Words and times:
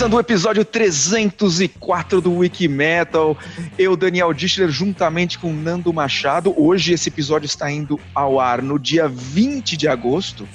Começando 0.00 0.16
o 0.16 0.20
episódio 0.20 0.64
304 0.64 2.22
do 2.22 2.36
Wiki 2.36 2.66
Metal, 2.66 3.36
eu, 3.78 3.94
Daniel 3.94 4.32
Dischler, 4.32 4.70
juntamente 4.70 5.38
com 5.38 5.52
Nando 5.52 5.92
Machado. 5.92 6.54
Hoje 6.56 6.94
esse 6.94 7.10
episódio 7.10 7.44
está 7.44 7.70
indo 7.70 8.00
ao 8.14 8.40
ar 8.40 8.62
no 8.62 8.78
dia 8.78 9.06
20 9.06 9.76
de 9.76 9.86
agosto 9.86 10.48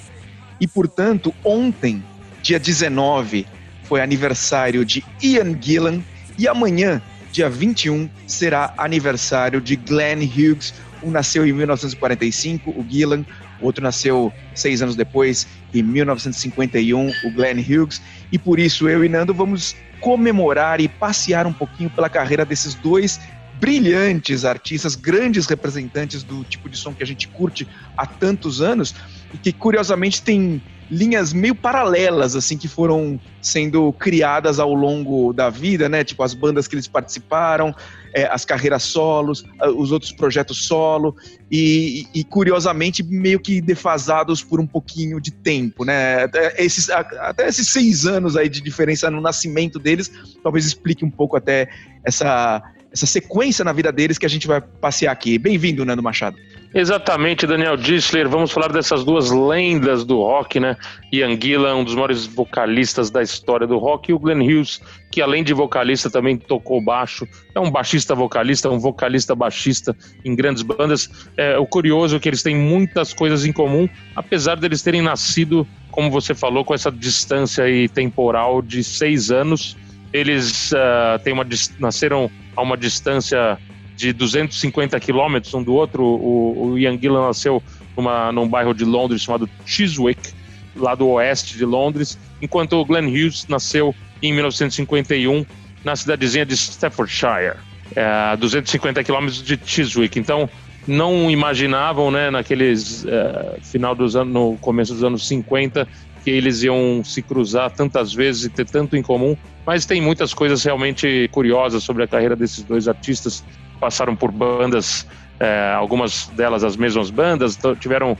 e, 0.60 0.66
portanto, 0.66 1.32
ontem, 1.44 2.02
dia 2.42 2.58
19, 2.58 3.46
foi 3.84 4.00
aniversário 4.00 4.84
de 4.84 5.04
Ian 5.22 5.56
Gillan 5.60 6.02
e 6.36 6.48
amanhã, 6.48 7.00
dia 7.30 7.48
21, 7.48 8.10
será 8.26 8.74
aniversário 8.76 9.60
de 9.60 9.76
Glenn 9.76 10.24
Hughes. 10.24 10.74
Um 11.04 11.10
nasceu 11.12 11.46
em 11.46 11.52
1945, 11.52 12.70
o 12.70 12.84
Gillan, 12.90 13.24
o 13.60 13.66
outro 13.66 13.80
nasceu 13.82 14.32
seis 14.54 14.82
anos 14.82 14.96
depois, 14.96 15.46
em 15.72 15.82
1951, 15.82 17.12
o 17.24 17.30
Glenn 17.30 17.60
Hughes. 17.60 18.02
E 18.30 18.38
por 18.38 18.58
isso 18.58 18.88
eu 18.88 19.04
e 19.04 19.08
Nando 19.08 19.34
vamos 19.34 19.74
comemorar 19.98 20.80
e 20.80 20.88
passear 20.88 21.46
um 21.46 21.54
pouquinho 21.54 21.90
pela 21.90 22.10
carreira 22.10 22.44
desses 22.44 22.74
dois 22.74 23.18
brilhantes 23.52 24.44
artistas, 24.44 24.94
grandes 24.94 25.46
representantes 25.46 26.22
do 26.22 26.44
tipo 26.44 26.68
de 26.68 26.76
som 26.76 26.94
que 26.94 27.02
a 27.02 27.06
gente 27.06 27.28
curte 27.28 27.66
há 27.96 28.06
tantos 28.06 28.60
anos 28.60 28.94
e 29.32 29.38
que 29.38 29.52
curiosamente 29.52 30.22
tem 30.22 30.62
linhas 30.90 31.32
meio 31.32 31.54
paralelas 31.54 32.36
assim 32.36 32.56
que 32.56 32.68
foram 32.68 33.18
sendo 33.40 33.92
criadas 33.92 34.58
ao 34.58 34.72
longo 34.72 35.32
da 35.32 35.50
vida, 35.50 35.88
né? 35.88 36.04
Tipo 36.04 36.22
as 36.22 36.34
bandas 36.34 36.68
que 36.68 36.74
eles 36.74 36.86
participaram, 36.86 37.74
é, 38.14 38.24
as 38.24 38.44
carreiras 38.44 38.82
solos, 38.82 39.44
os 39.76 39.92
outros 39.92 40.12
projetos 40.12 40.66
solo 40.66 41.16
e, 41.50 42.06
e, 42.14 42.24
curiosamente 42.24 43.02
meio 43.02 43.40
que 43.40 43.60
defasados 43.60 44.42
por 44.42 44.60
um 44.60 44.66
pouquinho 44.66 45.20
de 45.20 45.30
tempo, 45.30 45.84
né? 45.84 46.24
Até 46.24 46.62
esses, 46.62 46.88
até 46.90 47.48
esses 47.48 47.68
seis 47.68 48.06
anos 48.06 48.36
aí 48.36 48.48
de 48.48 48.60
diferença 48.60 49.10
no 49.10 49.20
nascimento 49.20 49.78
deles, 49.78 50.10
talvez 50.42 50.64
explique 50.66 51.04
um 51.04 51.10
pouco 51.10 51.36
até 51.36 51.68
essa 52.04 52.62
essa 52.92 53.04
sequência 53.04 53.62
na 53.62 53.72
vida 53.72 53.92
deles 53.92 54.16
que 54.16 54.24
a 54.24 54.28
gente 54.28 54.46
vai 54.46 54.58
passear 54.60 55.12
aqui. 55.12 55.38
Bem-vindo, 55.38 55.84
Nando 55.84 56.02
Machado. 56.02 56.38
Exatamente, 56.74 57.46
Daniel 57.46 57.76
Dissler. 57.76 58.28
Vamos 58.28 58.52
falar 58.52 58.72
dessas 58.72 59.04
duas 59.04 59.30
lendas 59.30 60.04
do 60.04 60.18
rock, 60.18 60.60
né? 60.60 60.76
Ian 61.12 61.38
Gillan, 61.40 61.76
um 61.76 61.84
dos 61.84 61.94
maiores 61.94 62.26
vocalistas 62.26 63.10
da 63.10 63.22
história 63.22 63.66
do 63.66 63.78
rock, 63.78 64.10
e 64.10 64.14
o 64.14 64.18
Glenn 64.18 64.42
Hughes, 64.42 64.80
que 65.10 65.22
além 65.22 65.42
de 65.42 65.54
vocalista 65.54 66.10
também 66.10 66.36
tocou 66.36 66.80
baixo. 66.80 67.26
É 67.54 67.60
um 67.60 67.70
baixista 67.70 68.14
vocalista, 68.14 68.68
um 68.70 68.78
vocalista 68.78 69.34
baixista 69.34 69.96
em 70.24 70.34
grandes 70.34 70.62
bandas. 70.62 71.08
É, 71.36 71.56
o 71.58 71.66
curioso 71.66 72.16
é 72.16 72.18
que 72.18 72.28
eles 72.28 72.42
têm 72.42 72.56
muitas 72.56 73.14
coisas 73.14 73.44
em 73.44 73.52
comum, 73.52 73.88
apesar 74.14 74.56
deles 74.56 74.82
terem 74.82 75.02
nascido, 75.02 75.66
como 75.90 76.10
você 76.10 76.34
falou, 76.34 76.64
com 76.64 76.74
essa 76.74 76.90
distância 76.90 77.64
aí 77.64 77.88
temporal 77.88 78.60
de 78.60 78.84
seis 78.84 79.30
anos. 79.30 79.76
Eles 80.12 80.72
uh, 80.72 81.18
têm 81.22 81.32
uma, 81.32 81.46
nasceram 81.78 82.30
a 82.54 82.62
uma 82.62 82.76
distância 82.76 83.58
de 83.96 84.12
250 84.12 84.98
quilômetros 85.00 85.52
um 85.54 85.62
do 85.62 85.72
outro. 85.72 86.04
O, 86.04 86.70
o 86.70 86.78
Ian 86.78 86.98
Gillan 86.98 87.26
nasceu 87.26 87.62
numa, 87.96 88.30
num 88.30 88.46
bairro 88.46 88.74
de 88.74 88.84
Londres 88.84 89.22
chamado 89.22 89.48
Chiswick, 89.64 90.32
lá 90.76 90.94
do 90.94 91.08
oeste 91.08 91.56
de 91.56 91.64
Londres, 91.64 92.18
enquanto 92.40 92.74
o 92.74 92.84
Glenn 92.84 93.08
Hughes 93.08 93.46
nasceu 93.48 93.94
em 94.22 94.32
1951 94.32 95.44
na 95.82 95.96
cidadezinha 95.96 96.44
de 96.44 96.54
Staffordshire, 96.54 97.56
é, 97.94 98.36
250 98.36 99.02
quilômetros 99.02 99.42
de 99.42 99.58
Chiswick. 99.64 100.18
Então, 100.18 100.48
não 100.86 101.30
imaginavam, 101.30 102.10
né, 102.10 102.30
naqueles 102.30 103.04
é, 103.06 103.58
final 103.62 103.94
dos 103.94 104.14
anos, 104.14 104.32
no 104.32 104.56
começo 104.58 104.92
dos 104.92 105.02
anos 105.02 105.26
50, 105.26 105.88
que 106.22 106.30
eles 106.30 106.62
iam 106.62 107.02
se 107.04 107.22
cruzar 107.22 107.70
tantas 107.70 108.12
vezes 108.12 108.44
e 108.44 108.48
ter 108.50 108.66
tanto 108.66 108.96
em 108.96 109.02
comum, 109.02 109.36
mas 109.64 109.86
tem 109.86 110.00
muitas 110.00 110.34
coisas 110.34 110.62
realmente 110.64 111.28
curiosas 111.32 111.82
sobre 111.82 112.02
a 112.02 112.08
carreira 112.08 112.34
desses 112.34 112.62
dois 112.64 112.88
artistas 112.88 113.44
passaram 113.80 114.16
por 114.16 114.30
bandas, 114.30 115.06
é, 115.38 115.72
algumas 115.74 116.28
delas 116.28 116.64
as 116.64 116.76
mesmas 116.76 117.10
bandas, 117.10 117.58
tiveram 117.80 118.16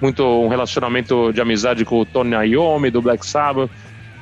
muito 0.00 0.24
um 0.24 0.48
relacionamento 0.48 1.32
de 1.32 1.40
amizade 1.40 1.84
com 1.84 2.00
o 2.00 2.04
Tony 2.04 2.34
Iommi 2.52 2.90
do 2.90 3.00
Black 3.00 3.26
Sabbath. 3.26 3.70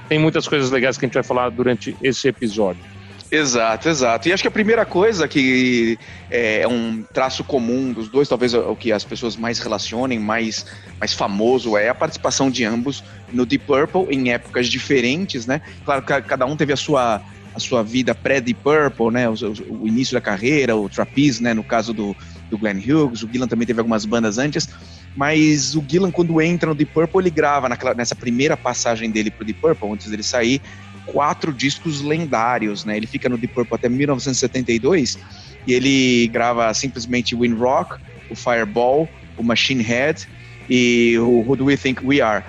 Tem 0.08 0.18
muitas 0.18 0.46
coisas 0.46 0.70
legais 0.70 0.96
que 0.96 1.04
a 1.04 1.08
gente 1.08 1.14
vai 1.14 1.22
falar 1.22 1.50
durante 1.50 1.96
esse 2.02 2.28
episódio. 2.28 2.82
Exato, 3.30 3.88
exato. 3.88 4.28
E 4.28 4.32
acho 4.32 4.42
que 4.42 4.48
a 4.48 4.50
primeira 4.50 4.84
coisa 4.84 5.26
que 5.26 5.98
é, 6.30 6.60
é 6.60 6.68
um 6.68 7.02
traço 7.02 7.42
comum 7.42 7.92
dos 7.92 8.08
dois, 8.08 8.28
talvez 8.28 8.54
o 8.54 8.76
que 8.76 8.92
as 8.92 9.02
pessoas 9.02 9.34
mais 9.34 9.58
relacionem, 9.58 10.20
mais, 10.20 10.66
mais 11.00 11.12
famoso, 11.12 11.76
é 11.76 11.88
a 11.88 11.94
participação 11.94 12.48
de 12.48 12.64
ambos 12.64 13.02
no 13.32 13.44
Deep 13.44 13.64
Purple 13.66 14.06
em 14.14 14.30
épocas 14.30 14.68
diferentes, 14.68 15.46
né? 15.46 15.62
Claro 15.84 16.02
que 16.02 16.22
cada 16.22 16.46
um 16.46 16.54
teve 16.54 16.72
a 16.72 16.76
sua 16.76 17.20
a 17.54 17.60
sua 17.60 17.82
vida 17.82 18.14
pré-Deep 18.14 18.60
Purple, 18.62 19.12
né, 19.12 19.28
o, 19.28 19.34
o, 19.70 19.86
início 19.86 20.12
da 20.14 20.20
carreira, 20.20 20.76
o 20.76 20.88
Trapeze, 20.88 21.42
né, 21.42 21.54
no 21.54 21.62
caso 21.62 21.94
do, 21.94 22.16
do 22.50 22.58
Glenn 22.58 22.78
Hughes, 22.78 23.22
o 23.22 23.28
Gillan 23.30 23.46
também 23.46 23.66
teve 23.66 23.78
algumas 23.78 24.04
bandas 24.04 24.38
antes, 24.38 24.68
mas 25.16 25.76
o 25.76 25.84
Gillan, 25.88 26.10
quando 26.10 26.40
entra 26.42 26.68
no 26.68 26.74
Deep 26.74 26.92
Purple, 26.92 27.20
ele 27.20 27.30
grava 27.30 27.68
naquela, 27.68 27.94
nessa 27.94 28.16
primeira 28.16 28.56
passagem 28.56 29.08
dele 29.08 29.30
pro 29.30 29.44
Deep 29.44 29.60
Purple, 29.60 29.92
antes 29.92 30.10
dele 30.10 30.24
sair, 30.24 30.60
quatro 31.06 31.52
discos 31.52 32.00
lendários, 32.00 32.84
né, 32.84 32.96
ele 32.96 33.06
fica 33.06 33.28
no 33.28 33.38
Deep 33.38 33.54
Purple 33.54 33.76
até 33.76 33.88
1972, 33.88 35.16
e 35.64 35.72
ele 35.72 36.26
grava 36.28 36.74
simplesmente 36.74 37.36
Wind 37.36 37.56
Rock, 37.56 37.94
o 38.28 38.34
Fireball, 38.34 39.08
o 39.36 39.44
Machine 39.44 39.82
Head 39.82 40.26
e 40.68 41.16
o 41.18 41.40
Who 41.46 41.56
Do 41.56 41.66
We 41.66 41.76
Think 41.76 42.04
We 42.04 42.20
Are, 42.20 42.44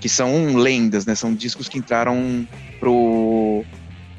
que 0.00 0.08
são 0.08 0.56
lendas, 0.56 1.06
né, 1.06 1.14
são 1.14 1.34
discos 1.34 1.66
que 1.66 1.78
entraram 1.78 2.46
pro 2.78 3.64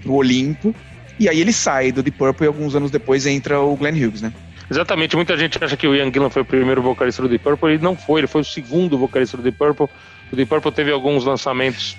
pro 0.01 0.13
Olimpo. 0.13 0.75
E 1.19 1.29
aí 1.29 1.39
ele 1.39 1.53
sai 1.53 1.91
do 1.91 2.01
Deep 2.01 2.17
Purple 2.17 2.45
e 2.45 2.47
alguns 2.47 2.75
anos 2.75 2.89
depois 2.89 3.25
entra 3.25 3.59
o 3.59 3.75
Glenn 3.75 3.93
Hughes, 3.93 4.21
né? 4.21 4.33
Exatamente, 4.71 5.17
muita 5.17 5.37
gente 5.37 5.61
acha 5.61 5.75
que 5.75 5.85
o 5.85 5.93
Ian 5.93 6.11
Gillan 6.13 6.29
foi 6.29 6.43
o 6.43 6.45
primeiro 6.45 6.81
vocalista 6.81 7.21
do 7.21 7.27
Deep 7.27 7.43
Purple, 7.43 7.73
ele 7.73 7.83
não 7.83 7.93
foi, 7.93 8.21
ele 8.21 8.27
foi 8.27 8.39
o 8.39 8.45
segundo 8.45 8.97
vocalista 8.97 9.35
do 9.35 9.43
Deep 9.43 9.57
Purple. 9.57 9.87
O 10.31 10.35
Deep 10.35 10.47
Purple 10.49 10.71
teve 10.71 10.91
alguns 10.91 11.25
lançamentos 11.25 11.97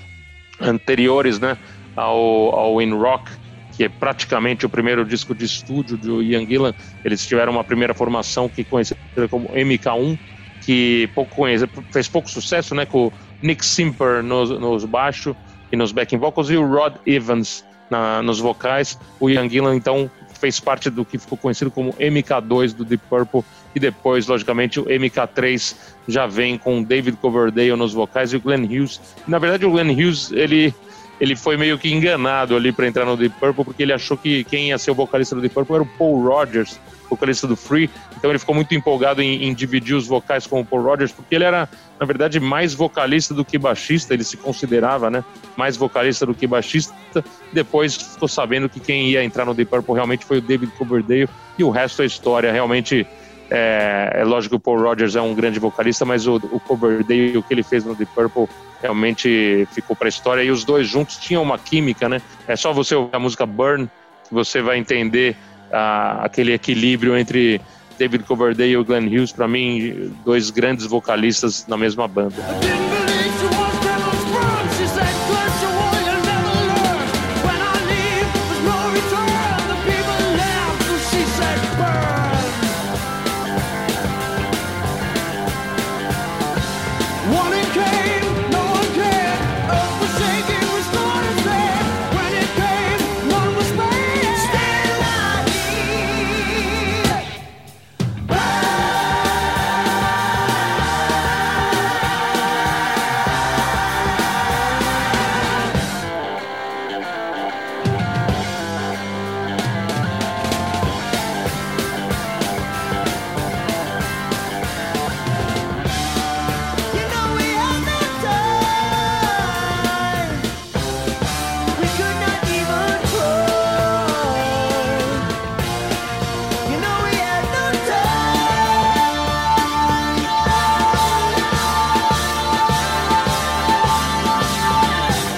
anteriores, 0.58 1.38
né, 1.38 1.58
ao, 1.94 2.18
ao 2.54 2.80
In 2.80 2.94
Rock, 2.94 3.30
que 3.76 3.84
é 3.84 3.90
praticamente 3.90 4.64
o 4.64 4.70
primeiro 4.70 5.04
disco 5.04 5.34
de 5.34 5.44
estúdio 5.44 5.98
do 5.98 6.22
Ian 6.22 6.46
Gillan. 6.46 6.72
Eles 7.04 7.26
tiveram 7.26 7.52
uma 7.52 7.62
primeira 7.62 7.92
formação 7.92 8.48
que 8.48 8.64
conhecida 8.64 8.98
como 9.28 9.48
MK1, 9.50 10.18
que 10.62 11.10
pouco 11.14 11.36
conhece, 11.36 11.68
fez 11.90 12.08
pouco 12.08 12.30
sucesso, 12.30 12.74
né, 12.74 12.86
com 12.86 13.08
o 13.08 13.12
Nick 13.42 13.66
Simper 13.66 14.22
nos, 14.22 14.48
nos 14.48 14.84
baixos 14.86 15.36
e 15.70 15.76
nos 15.76 15.92
backing 15.92 16.16
vocals 16.16 16.48
e 16.48 16.56
o 16.56 16.66
Rod 16.66 16.94
Evans 17.04 17.64
na, 17.92 18.22
nos 18.22 18.40
vocais. 18.40 18.98
O 19.20 19.28
Ian 19.28 19.48
Gillan, 19.48 19.76
então, 19.76 20.10
fez 20.40 20.58
parte 20.58 20.90
do 20.90 21.04
que 21.04 21.18
ficou 21.18 21.38
conhecido 21.38 21.70
como 21.70 21.92
MK2 21.92 22.72
do 22.74 22.84
Deep 22.84 23.04
Purple 23.08 23.44
e 23.74 23.78
depois, 23.78 24.26
logicamente, 24.26 24.80
o 24.80 24.86
MK3 24.86 25.76
já 26.08 26.26
vem 26.26 26.58
com 26.58 26.82
David 26.82 27.16
Coverdale 27.18 27.76
nos 27.76 27.92
vocais 27.92 28.32
e 28.32 28.36
o 28.36 28.40
Glenn 28.40 28.64
Hughes. 28.64 29.00
Na 29.28 29.38
verdade, 29.38 29.64
o 29.64 29.70
Glenn 29.70 29.92
Hughes, 29.92 30.32
ele 30.32 30.74
ele 31.20 31.36
foi 31.36 31.56
meio 31.56 31.78
que 31.78 31.92
enganado 31.92 32.56
ali 32.56 32.72
para 32.72 32.88
entrar 32.88 33.04
no 33.04 33.16
Deep 33.16 33.36
Purple 33.38 33.64
porque 33.64 33.84
ele 33.84 33.92
achou 33.92 34.16
que 34.16 34.42
quem 34.42 34.70
ia 34.70 34.78
ser 34.78 34.90
o 34.90 34.94
vocalista 34.94 35.36
do 35.36 35.40
Deep 35.40 35.54
Purple 35.54 35.74
era 35.76 35.84
o 35.84 35.86
Paul 35.86 36.20
Rogers 36.20 36.80
vocalista 37.14 37.46
do 37.46 37.56
Free, 37.56 37.90
então 38.16 38.30
ele 38.30 38.38
ficou 38.38 38.54
muito 38.54 38.74
empolgado 38.74 39.20
em, 39.20 39.44
em, 39.44 39.54
dividir 39.54 39.94
os 39.94 40.06
vocais 40.06 40.46
com 40.46 40.60
o 40.60 40.64
Paul 40.64 40.82
Rogers, 40.82 41.12
porque 41.12 41.34
ele 41.34 41.44
era, 41.44 41.68
na 41.98 42.06
verdade, 42.06 42.40
mais 42.40 42.74
vocalista 42.74 43.34
do 43.34 43.44
que 43.44 43.58
baixista, 43.58 44.14
ele 44.14 44.24
se 44.24 44.36
considerava, 44.36 45.10
né, 45.10 45.24
mais 45.56 45.76
vocalista 45.76 46.24
do 46.24 46.34
que 46.34 46.46
baixista. 46.46 46.94
Depois 47.52 47.94
ficou 47.94 48.28
sabendo 48.28 48.68
que 48.68 48.80
quem 48.80 49.08
ia 49.08 49.22
entrar 49.22 49.44
no 49.44 49.54
Deep 49.54 49.70
Purple 49.70 49.94
realmente 49.94 50.24
foi 50.24 50.38
o 50.38 50.40
David 50.40 50.72
Coverdale, 50.72 51.28
e 51.58 51.64
o 51.64 51.70
resto 51.70 52.02
é 52.02 52.06
história, 52.06 52.52
realmente... 52.52 53.06
É, 53.54 54.20
é 54.20 54.24
lógico 54.24 54.54
que 54.54 54.56
o 54.56 54.60
Paul 54.60 54.80
Rogers 54.80 55.14
é 55.14 55.20
um 55.20 55.34
grande 55.34 55.58
vocalista, 55.58 56.06
mas 56.06 56.26
o, 56.26 56.36
o 56.36 56.58
Coverdale, 56.58 57.36
o 57.36 57.42
que 57.42 57.52
ele 57.52 57.62
fez 57.62 57.84
no 57.84 57.94
Deep 57.94 58.10
Purple, 58.14 58.48
realmente 58.80 59.68
ficou 59.72 59.94
para 59.94 60.08
a 60.08 60.10
história. 60.10 60.42
E 60.42 60.50
os 60.50 60.64
dois 60.64 60.88
juntos 60.88 61.18
tinham 61.18 61.42
uma 61.42 61.58
química, 61.58 62.08
né? 62.08 62.22
É 62.48 62.56
só 62.56 62.72
você 62.72 62.94
ouvir 62.94 63.14
a 63.14 63.18
música 63.18 63.44
Burn 63.44 63.90
que 64.26 64.34
você 64.34 64.62
vai 64.62 64.78
entender 64.78 65.36
a, 65.72 66.24
aquele 66.24 66.52
equilíbrio 66.52 67.16
entre 67.16 67.60
David 67.98 68.24
Coverdale 68.24 68.74
e 68.74 68.84
Glenn 68.84 69.06
Hughes, 69.06 69.32
para 69.32 69.48
mim, 69.48 70.14
dois 70.24 70.50
grandes 70.50 70.86
vocalistas 70.86 71.66
na 71.66 71.76
mesma 71.76 72.06
banda. 72.08 72.36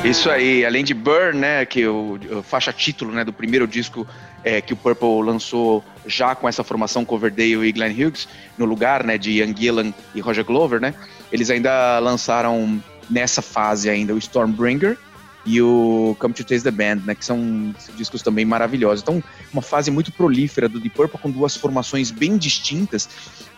Isso 0.04 0.28
aí, 0.28 0.66
além 0.66 0.84
de 0.84 0.92
Burn, 0.92 1.38
né, 1.38 1.64
que 1.64 1.86
o, 1.86 2.20
o 2.30 2.42
faixa 2.42 2.70
título, 2.70 3.10
né, 3.10 3.24
do 3.24 3.32
primeiro 3.32 3.66
disco 3.66 4.06
é, 4.44 4.60
que 4.60 4.74
o 4.74 4.76
Purple 4.76 5.22
lançou 5.24 5.82
já 6.06 6.34
com 6.34 6.46
essa 6.46 6.62
formação 6.62 7.06
Coverdale 7.06 7.66
e 7.66 7.72
Glenn 7.72 7.90
Hughes 7.90 8.28
no 8.58 8.66
lugar, 8.66 9.02
né, 9.02 9.16
de 9.16 9.30
Ian 9.30 9.56
Gillan 9.56 9.94
e 10.14 10.20
Roger 10.20 10.44
Glover, 10.44 10.78
né? 10.78 10.94
Eles 11.32 11.48
ainda 11.48 11.98
lançaram 12.00 12.82
nessa 13.08 13.40
fase 13.40 13.88
ainda 13.88 14.12
o 14.14 14.18
Stormbringer 14.18 14.98
e 15.46 15.62
o 15.62 16.14
Come 16.18 16.34
to 16.34 16.44
Taste 16.44 16.64
the 16.64 16.70
Band, 16.70 17.02
né, 17.06 17.14
que 17.14 17.24
são 17.24 17.74
discos 17.96 18.20
também 18.20 18.44
maravilhosos. 18.44 19.00
Então, 19.00 19.24
uma 19.54 19.62
fase 19.62 19.90
muito 19.90 20.12
prolífera 20.12 20.68
do 20.68 20.78
Deep 20.78 20.94
Purple 20.94 21.18
com 21.18 21.30
duas 21.30 21.56
formações 21.56 22.10
bem 22.10 22.36
distintas. 22.36 23.08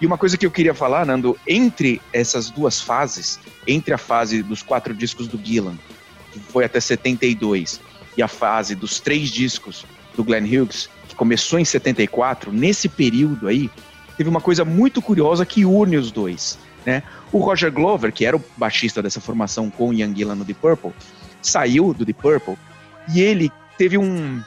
E 0.01 0.07
uma 0.07 0.17
coisa 0.17 0.39
que 0.39 0.47
eu 0.47 0.51
queria 0.53 0.75
falar, 0.75 1.05
Nando, 1.07 1.37
entre 1.45 2.01
essas 2.13 2.51
duas 2.51 2.81
fases, 2.81 3.41
entre 3.67 3.93
a 3.93 3.99
fase 3.99 4.45
dos 4.45 4.63
quatro 4.63 4.95
discos 4.95 5.27
do 5.27 5.45
Gillan 5.45 5.75
que 6.39 6.53
foi 6.53 6.65
até 6.65 6.81
72, 6.81 7.81
e 8.17 8.23
a 8.23 8.29
fase 8.29 8.75
dos 8.75 9.01
três 9.01 9.31
discos 9.31 9.85
do 10.17 10.25
Glenn 10.25 10.45
Hughes, 10.45 10.89
que 11.09 11.15
começou 11.15 11.59
em 11.59 11.65
74, 11.65 12.53
nesse 12.53 12.89
período 12.89 13.49
aí, 13.49 13.71
teve 14.17 14.29
uma 14.29 14.41
coisa 14.41 14.65
muito 14.65 15.03
curiosa 15.03 15.45
que 15.45 15.65
une 15.65 15.97
os 15.97 16.11
dois. 16.11 16.59
Né? 16.85 17.03
O 17.33 17.39
Roger 17.39 17.71
Glover, 17.71 18.13
que 18.13 18.25
era 18.25 18.37
o 18.37 18.45
baixista 18.57 19.03
dessa 19.03 19.21
formação 19.21 19.71
com 19.71 19.93
Ian 19.93 20.15
Gillan 20.15 20.37
no 20.37 20.45
The 20.45 20.55
Purple, 20.55 20.93
saiu 21.43 21.93
do 21.93 22.07
The 22.07 22.13
Purple 22.13 22.57
e 23.15 23.21
ele 23.21 23.53
teve 23.77 23.99
um, 23.99 24.43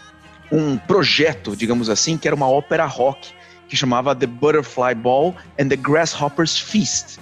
um 0.51 0.77
projeto, 0.77 1.56
digamos 1.56 1.89
assim, 1.89 2.18
que 2.18 2.27
era 2.27 2.36
uma 2.36 2.50
ópera 2.50 2.86
rock, 2.86 3.31
que 3.68 3.75
chamava 3.75 4.15
The 4.15 4.25
Butterfly 4.25 4.95
Ball 4.95 5.36
and 5.59 5.69
the 5.69 5.75
Grasshopper's 5.75 6.57
Feast 6.57 7.19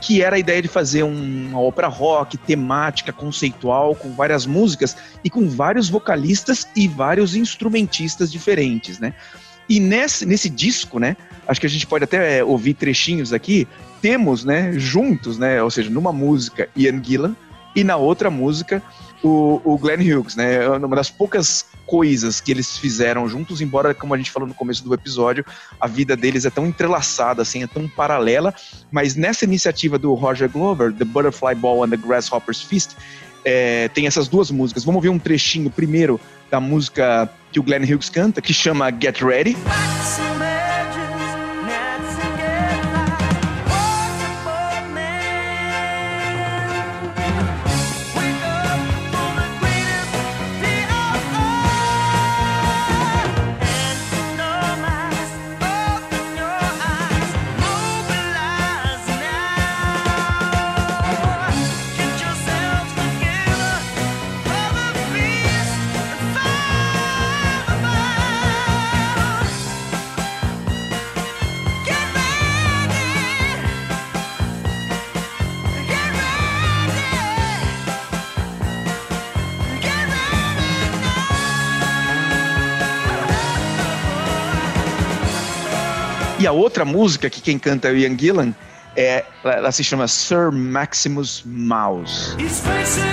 que 0.00 0.22
era 0.22 0.36
a 0.36 0.38
ideia 0.38 0.62
de 0.62 0.68
fazer 0.68 1.02
uma 1.02 1.60
ópera 1.60 1.88
rock 1.88 2.36
temática, 2.36 3.12
conceitual, 3.12 3.94
com 3.94 4.12
várias 4.12 4.46
músicas 4.46 4.96
e 5.24 5.30
com 5.30 5.48
vários 5.48 5.88
vocalistas 5.88 6.66
e 6.76 6.86
vários 6.86 7.34
instrumentistas 7.34 8.30
diferentes, 8.30 8.98
né? 8.98 9.14
E 9.68 9.80
nesse, 9.80 10.24
nesse 10.24 10.48
disco, 10.48 10.98
né, 10.98 11.16
acho 11.46 11.60
que 11.60 11.66
a 11.66 11.70
gente 11.70 11.86
pode 11.86 12.04
até 12.04 12.38
é, 12.38 12.44
ouvir 12.44 12.72
trechinhos 12.72 13.34
aqui, 13.34 13.68
temos, 14.00 14.44
né, 14.44 14.72
juntos, 14.78 15.38
né, 15.38 15.62
ou 15.62 15.70
seja, 15.70 15.90
numa 15.90 16.12
música 16.12 16.68
Ian 16.74 17.02
Gillan 17.04 17.36
e 17.76 17.84
na 17.84 17.96
outra 17.96 18.30
música 18.30 18.82
o, 19.22 19.60
o 19.64 19.78
Glenn 19.78 20.00
Hughes, 20.00 20.36
né? 20.36 20.64
É 20.64 20.70
uma 20.70 20.96
das 20.96 21.10
poucas 21.10 21.66
coisas 21.86 22.40
que 22.40 22.50
eles 22.50 22.76
fizeram 22.76 23.28
juntos, 23.28 23.60
embora, 23.60 23.94
como 23.94 24.14
a 24.14 24.16
gente 24.16 24.30
falou 24.30 24.48
no 24.48 24.54
começo 24.54 24.84
do 24.84 24.92
episódio, 24.92 25.44
a 25.80 25.86
vida 25.86 26.16
deles 26.16 26.44
é 26.44 26.50
tão 26.50 26.66
entrelaçada, 26.66 27.42
assim, 27.42 27.62
é 27.62 27.66
tão 27.66 27.88
paralela, 27.88 28.54
mas 28.90 29.16
nessa 29.16 29.44
iniciativa 29.44 29.98
do 29.98 30.12
Roger 30.14 30.50
Glover, 30.50 30.92
The 30.92 31.04
Butterfly 31.04 31.54
Ball 31.54 31.84
and 31.84 31.90
the 31.90 31.96
Grasshopper's 31.96 32.60
Feast, 32.60 32.90
é, 33.44 33.88
tem 33.88 34.06
essas 34.06 34.28
duas 34.28 34.50
músicas. 34.50 34.84
Vamos 34.84 34.96
ouvir 34.96 35.08
um 35.08 35.18
trechinho 35.18 35.70
primeiro 35.70 36.20
da 36.50 36.60
música 36.60 37.30
que 37.50 37.58
o 37.58 37.62
Glenn 37.62 37.84
Hughes 37.84 38.10
canta, 38.10 38.42
que 38.42 38.52
chama 38.52 38.90
Get 38.90 39.22
Ready. 39.22 39.56
A 86.48 86.52
outra 86.52 86.84
música, 86.84 87.30
que 87.30 87.40
quem 87.40 87.58
canta 87.58 87.88
é 87.88 87.92
o 87.92 87.96
Ian 87.96 88.16
Gillan, 88.18 88.54
é, 88.96 89.24
ela 89.44 89.70
se 89.70 89.84
chama 89.84 90.08
Sir 90.08 90.50
Maximus 90.50 91.42
Mouse. 91.46 92.34
Essa 92.44 92.70
é 92.70 93.08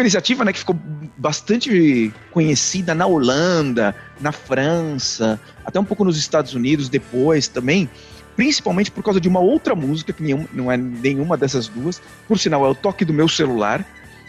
uma 0.00 0.04
iniciativa 0.04 0.44
né, 0.44 0.52
que 0.52 0.58
ficou 0.58 0.78
bastante 1.16 2.12
conhecida 2.30 2.94
na 2.94 3.06
Holanda, 3.06 3.94
na 4.20 4.32
França, 4.32 5.38
até 5.64 5.78
um 5.78 5.84
pouco 5.84 6.04
nos 6.04 6.16
Estados 6.16 6.54
Unidos 6.54 6.88
depois 6.88 7.48
também, 7.48 7.88
principalmente 8.34 8.90
por 8.90 9.04
causa 9.04 9.20
de 9.20 9.28
uma 9.28 9.40
outra 9.40 9.74
música, 9.74 10.12
que 10.12 10.22
nenhum, 10.22 10.46
não 10.52 10.72
é 10.72 10.76
nenhuma 10.76 11.36
dessas 11.36 11.68
duas, 11.68 12.00
por 12.26 12.38
sinal 12.38 12.64
é 12.64 12.68
o 12.68 12.74
toque 12.74 13.04
do 13.04 13.12
meu 13.12 13.28
celular, 13.28 13.84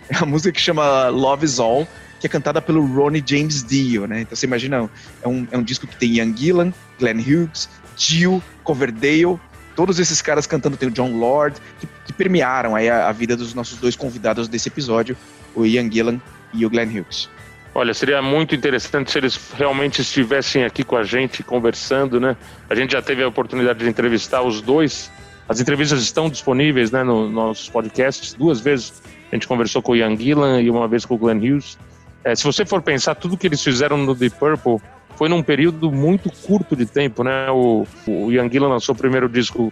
é 0.10 0.18
a 0.18 0.26
música 0.26 0.52
que 0.52 0.60
chama 0.60 1.08
Love 1.08 1.46
Is 1.46 1.60
All, 1.60 1.88
que 2.20 2.28
é 2.28 2.30
cantada 2.30 2.62
pelo 2.62 2.86
Ronnie 2.86 3.24
James 3.26 3.64
Dio, 3.64 4.06
né? 4.06 4.22
Então 4.22 4.36
você 4.36 4.46
imagina, 4.46 4.90
é 5.24 5.28
um, 5.28 5.48
é 5.52 5.58
um 5.58 5.64
disco 5.64 5.88
que 5.88 5.96
tem 5.96 6.18
Ian 6.18 6.36
Gillan, 6.36 6.74
Glenn 7.00 7.20
Hughes, 7.20 7.70
Dio, 7.96 8.44
Coverdale, 8.64 9.40
todos 9.76 10.00
esses 10.00 10.22
caras 10.22 10.46
cantando, 10.46 10.78
tem 10.78 10.90
o 10.90 10.92
John 10.92 11.18
Lord, 11.18 11.60
que, 11.80 11.88
que 12.06 12.14
permearam 12.14 12.76
aí 12.76 12.90
a, 12.90 13.08
a, 13.08 13.12
vida 13.12 13.36
dos 13.36 13.54
nossos 13.54 13.80
dois 13.80 13.96
convidados 13.96 14.48
desse 14.48 14.68
episódio, 14.68 15.18
o 15.56 15.66
Ian 15.66 15.90
Gillan 15.92 16.20
e 16.54 16.66
o 16.66 16.70
Glenn 16.70 16.88
Hughes. 16.88 17.30
Olha, 17.74 17.94
seria 17.94 18.22
muito 18.22 18.54
interessante 18.54 19.12
se 19.12 19.18
eles 19.18 19.54
realmente 19.58 20.02
estivessem 20.02 20.66
aqui 20.66 20.84
com 20.84 20.98
a 20.98 21.04
gente 21.04 21.42
conversando, 21.42 22.20
né? 22.20 22.36
A 22.70 22.76
gente 22.76 22.92
já 22.92 23.02
teve 23.02 23.24
a 23.24 23.28
oportunidade 23.28 23.80
de 23.80 23.88
entrevistar 23.88 24.42
os 24.42 24.62
dois. 24.62 25.10
As 25.48 25.62
entrevistas 25.62 26.02
estão 26.02 26.30
disponíveis, 26.30 26.92
né, 26.92 27.04
nos 27.04 27.32
nossos 27.32 27.70
podcasts. 27.70 28.34
Duas 28.34 28.60
vezes 28.60 29.02
a 29.32 29.36
gente 29.36 29.48
conversou 29.48 29.82
com 29.82 29.94
o 29.94 29.96
Ian 29.96 30.18
Gillan 30.18 30.62
e 30.62 30.70
uma 30.70 30.88
vez 30.88 31.06
com 31.06 31.16
o 31.16 31.18
Glenn 31.18 31.38
Hughes. 31.38 31.78
É, 32.24 32.36
se 32.36 32.44
você 32.44 32.66
for 32.66 32.82
pensar 32.82 33.16
tudo 33.16 33.38
que 33.38 33.48
eles 33.48 33.64
fizeram 33.64 33.98
no 33.98 34.14
Deep 34.14 34.38
Purple, 34.38 34.78
foi 35.16 35.30
num 35.30 35.42
período 35.42 35.92
muito 35.92 36.30
curto 36.30 36.76
de 36.76 36.86
tempo, 36.86 37.24
né? 37.24 37.50
O, 37.52 37.88
o 38.06 38.32
Ian 38.32 38.50
Gillan 38.50 38.68
lançou 38.68 38.94
o 38.94 38.98
primeiro 38.98 39.30
disco 39.30 39.72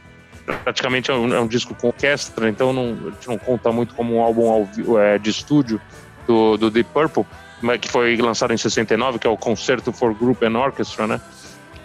praticamente 0.64 1.12
é 1.12 1.14
um, 1.14 1.34
é 1.34 1.40
um, 1.40 1.48
disco 1.48 1.74
com 1.76 1.88
orquestra, 1.88 2.50
então 2.50 2.74
não, 2.74 2.98
a 3.08 3.12
gente 3.12 3.28
não 3.28 3.38
conta 3.38 3.72
muito 3.72 3.94
como 3.96 4.16
um 4.16 4.22
álbum 4.22 4.50
ao, 4.50 5.00
é, 5.00 5.18
de 5.18 5.30
estúdio 5.30 5.82
do, 6.28 6.58
do 6.58 6.70
Deep 6.70 6.90
Purple, 6.94 7.26
que 7.82 7.90
foi 7.90 8.16
lançado 8.18 8.54
em 8.54 8.58
69, 8.58 9.20
que 9.20 9.28
é 9.28 9.30
o 9.30 9.38
Concerto 9.38 9.92
for 9.92 10.14
Group 10.14 10.44
and 10.44 10.58
Orchestra, 10.58 11.08
né? 11.08 11.22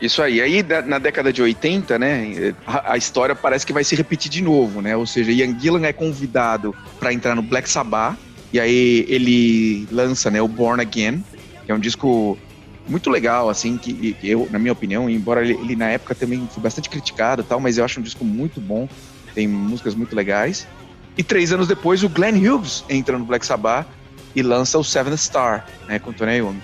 Isso 0.00 0.22
aí. 0.22 0.40
Aí, 0.40 0.62
na 0.86 0.98
década 0.98 1.32
de 1.32 1.40
80, 1.40 1.98
né, 1.98 2.54
a, 2.66 2.96
história 2.96 3.34
parece 3.34 3.64
que 3.64 3.72
vai 3.72 3.84
se 3.84 3.94
repetir 3.94 4.30
de 4.30 4.42
novo, 4.42 4.82
né? 4.82 4.96
Ou 4.96 5.06
seja, 5.06 5.32
Ian 5.32 5.58
Gillan 5.58 5.86
é 5.86 5.92
convidado 5.92 6.74
para 6.98 7.12
entrar 7.12 7.34
no 7.34 7.42
Black 7.42 7.68
Sabbath, 7.68 8.16
e 8.52 8.60
aí 8.60 9.04
ele 9.08 9.88
lança, 9.90 10.30
né, 10.30 10.40
o 10.42 10.48
Born 10.48 10.80
Again, 10.80 11.24
que 11.64 11.72
é 11.72 11.74
um 11.74 11.78
disco 11.78 12.38
muito 12.86 13.10
legal, 13.10 13.48
assim, 13.48 13.76
que 13.78 14.16
eu, 14.22 14.48
na 14.50 14.58
minha 14.58 14.72
opinião, 14.72 15.08
embora 15.08 15.42
ele, 15.42 15.54
ele, 15.54 15.76
na 15.76 15.88
época 15.88 16.14
também 16.14 16.46
foi 16.52 16.62
bastante 16.62 16.88
criticado 16.88 17.42
tal, 17.42 17.60
mas 17.60 17.78
eu 17.78 17.84
acho 17.84 18.00
um 18.00 18.02
disco 18.02 18.24
muito 18.24 18.60
bom, 18.60 18.88
tem 19.34 19.48
músicas 19.48 19.94
muito 19.94 20.14
legais. 20.14 20.66
E 21.16 21.22
três 21.22 21.52
anos 21.52 21.68
depois, 21.68 22.02
o 22.02 22.08
Glenn 22.08 22.36
Hughes 22.36 22.84
entra 22.88 23.16
no 23.16 23.24
Black 23.24 23.46
Sabbath 23.46 23.86
e 24.34 24.42
lança 24.42 24.78
o 24.78 24.84
Seventh 24.84 25.18
Star, 25.18 25.66
né, 25.86 25.98
com 25.98 26.12
Tony 26.12 26.38
Iommi. 26.38 26.62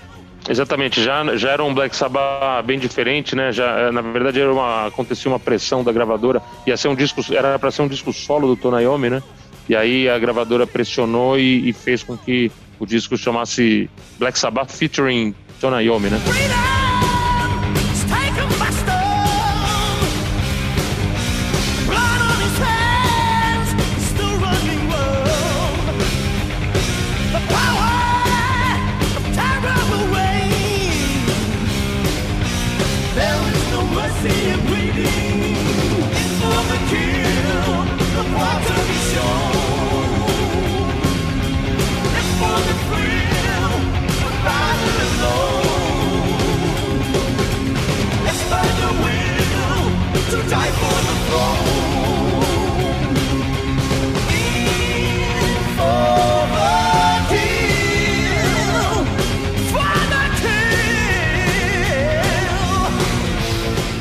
Exatamente, 0.49 1.03
já, 1.03 1.37
já 1.37 1.50
era 1.50 1.62
um 1.62 1.73
Black 1.73 1.95
Sabbath 1.95 2.65
bem 2.65 2.79
diferente, 2.79 3.37
né? 3.37 3.53
Já, 3.53 3.79
eh, 3.79 3.91
na 3.93 4.00
verdade, 4.00 4.41
era 4.41 4.53
uma, 4.53 4.87
acontecia 4.87 5.31
uma 5.31 5.39
pressão 5.39 5.85
da 5.85 5.93
gravadora, 5.93 6.43
ia 6.67 6.77
ser 6.77 6.89
um 6.89 6.95
disco, 6.95 7.21
era 7.33 7.59
para 7.59 7.71
ser 7.71 7.83
um 7.83 7.89
disco 7.89 8.12
solo 8.12 8.49
do 8.49 8.57
Tony 8.57 8.83
Iommi, 8.83 9.11
né? 9.11 9.23
E 9.69 9.77
aí 9.77 10.09
a 10.09 10.19
gravadora 10.19 10.67
pressionou 10.67 11.39
e, 11.39 11.69
e 11.69 11.73
fez 11.73 12.03
com 12.03 12.17
que 12.17 12.50
o 12.79 12.87
disco 12.87 13.17
chamasse 13.17 13.89
Black 14.19 14.39
Sabbath 14.39 14.73
featuring 14.73 15.35
전화 15.61 15.83
이어오면은. 15.83 16.79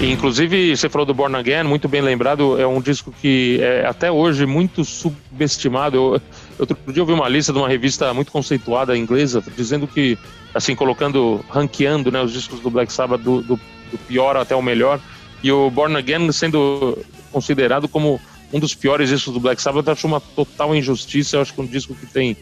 Inclusive, 0.09 0.75
você 0.75 0.89
falou 0.89 1.05
do 1.05 1.13
Born 1.13 1.35
Again, 1.35 1.65
muito 1.65 1.87
bem 1.87 2.01
lembrado, 2.01 2.59
é 2.59 2.65
um 2.65 2.81
disco 2.81 3.13
que 3.21 3.59
é 3.61 3.85
até 3.85 4.11
hoje 4.11 4.43
muito 4.43 4.83
subestimado. 4.83 5.95
Eu, 5.95 6.21
outro 6.57 6.75
dia 6.91 7.03
eu 7.03 7.05
vi 7.05 7.13
uma 7.13 7.29
lista 7.29 7.53
de 7.53 7.59
uma 7.59 7.69
revista 7.69 8.11
muito 8.11 8.31
conceituada 8.31 8.97
inglesa, 8.97 9.43
dizendo 9.55 9.87
que, 9.87 10.17
assim, 10.51 10.73
colocando, 10.73 11.45
ranqueando 11.47 12.11
né, 12.11 12.19
os 12.23 12.33
discos 12.33 12.59
do 12.59 12.71
Black 12.71 12.91
Sabbath 12.91 13.21
do, 13.21 13.43
do, 13.43 13.55
do 13.55 13.97
pior 14.07 14.35
até 14.35 14.55
o 14.55 14.63
melhor, 14.63 14.99
e 15.43 15.51
o 15.51 15.69
Born 15.69 15.95
Again 15.95 16.31
sendo 16.31 16.97
considerado 17.31 17.87
como 17.87 18.19
um 18.51 18.59
dos 18.59 18.73
piores 18.73 19.09
discos 19.09 19.31
do 19.31 19.39
Black 19.39 19.61
Sabbath, 19.61 19.85
eu 19.85 19.93
acho 19.93 20.07
uma 20.07 20.19
total 20.19 20.75
injustiça. 20.75 21.37
Eu 21.37 21.41
acho 21.41 21.53
que 21.53 21.61
um 21.61 21.67
disco 21.67 21.93
que 21.93 22.07
tem 22.07 22.35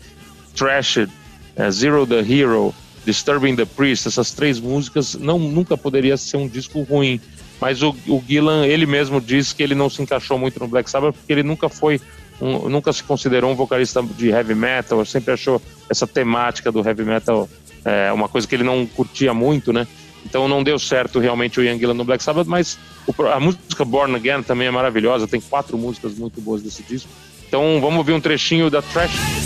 Trashed, 0.56 1.12
é, 1.58 1.70
Zero 1.70 2.08
the 2.08 2.20
Hero, 2.20 2.74
Disturbing 3.06 3.56
the 3.58 3.66
Priest, 3.66 4.08
essas 4.08 4.32
três 4.32 4.58
músicas, 4.58 5.16
não, 5.16 5.38
nunca 5.38 5.78
poderia 5.78 6.16
ser 6.16 6.38
um 6.38 6.48
disco 6.48 6.82
ruim. 6.82 7.20
Mas 7.60 7.82
o, 7.82 7.96
o 8.08 8.24
Gillan, 8.28 8.66
ele 8.66 8.86
mesmo 8.86 9.20
disse 9.20 9.56
que 9.56 9.64
ele 9.64 9.76
não 9.76 9.90
se 9.90 10.02
encaixou 10.02 10.38
muito 10.38 10.60
no 10.60 10.68
Black 10.68 10.90
Sabbath 10.90 11.16
porque 11.16 11.34
ele 11.34 11.44
nunca 11.44 11.70
foi, 11.70 12.00
um, 12.40 12.70
nunca 12.70 12.94
se 12.94 13.04
considerou 13.04 13.52
um 13.52 13.56
vocalista 13.56 14.02
de 14.04 14.30
heavy 14.30 14.56
metal, 14.56 15.04
sempre 15.06 15.34
achou 15.34 15.62
essa 15.90 16.06
temática 16.06 16.72
do 16.72 16.86
heavy 16.88 17.04
metal 17.04 17.50
é, 17.84 18.12
uma 18.12 18.28
coisa 18.28 18.48
que 18.48 18.54
ele 18.54 18.64
não 18.64 18.86
curtia 18.86 19.34
muito, 19.34 19.72
né? 19.72 19.88
Então 20.26 20.48
não 20.48 20.62
deu 20.62 20.78
certo 20.78 21.20
realmente 21.20 21.60
o 21.60 21.64
Ian 21.64 21.78
Gillan 21.78 21.94
no 21.94 22.04
Black 22.04 22.22
Sabbath, 22.22 22.48
mas 22.48 22.78
o, 23.08 23.24
a 23.24 23.40
música 23.40 23.86
Born 23.86 24.14
Again 24.16 24.44
também 24.44 24.68
é 24.68 24.72
maravilhosa, 24.72 25.28
tem 25.28 25.40
quatro 25.40 25.78
músicas 25.78 26.16
muito 26.16 26.42
boas 26.42 26.62
desse 26.62 26.84
disco. 26.84 27.10
Então 27.48 27.80
vamos 27.80 27.98
ouvir 27.98 28.12
um 28.12 28.20
trechinho 28.20 28.70
da 28.70 28.82
Trash. 28.82 29.37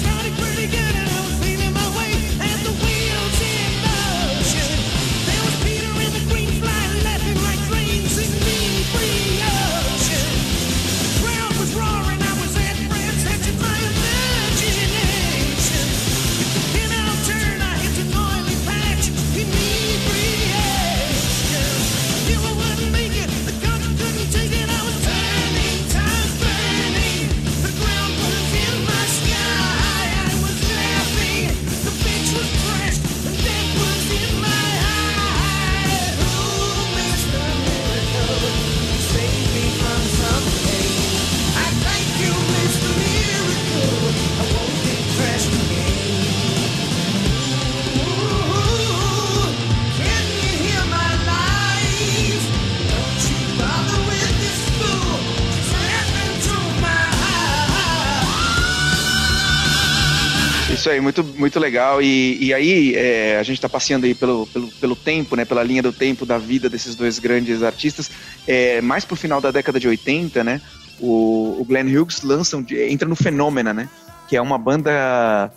Isso 60.81 60.89
aí, 60.89 60.99
muito, 60.99 61.23
muito 61.23 61.59
legal. 61.59 62.01
E, 62.01 62.43
e 62.43 62.51
aí, 62.51 62.95
é, 62.95 63.37
a 63.37 63.43
gente 63.43 63.57
está 63.57 63.69
passeando 63.69 64.07
aí 64.07 64.15
pelo, 64.15 64.47
pelo, 64.47 64.67
pelo 64.67 64.95
tempo, 64.95 65.35
né? 65.35 65.45
Pela 65.45 65.61
linha 65.61 65.83
do 65.83 65.93
tempo 65.93 66.25
da 66.25 66.39
vida 66.39 66.67
desses 66.67 66.95
dois 66.95 67.19
grandes 67.19 67.61
artistas. 67.61 68.09
É, 68.47 68.81
mais 68.81 69.05
pro 69.05 69.15
final 69.15 69.39
da 69.39 69.51
década 69.51 69.79
de 69.79 69.87
80, 69.87 70.43
né? 70.43 70.59
O, 70.99 71.57
o 71.59 71.65
Glenn 71.65 71.85
Hughes 71.85 72.23
lança, 72.23 72.57
entra 72.89 73.07
no 73.07 73.15
Fenômena, 73.15 73.71
né? 73.71 73.87
Que 74.27 74.35
é 74.35 74.41
uma 74.41 74.57
banda 74.57 75.51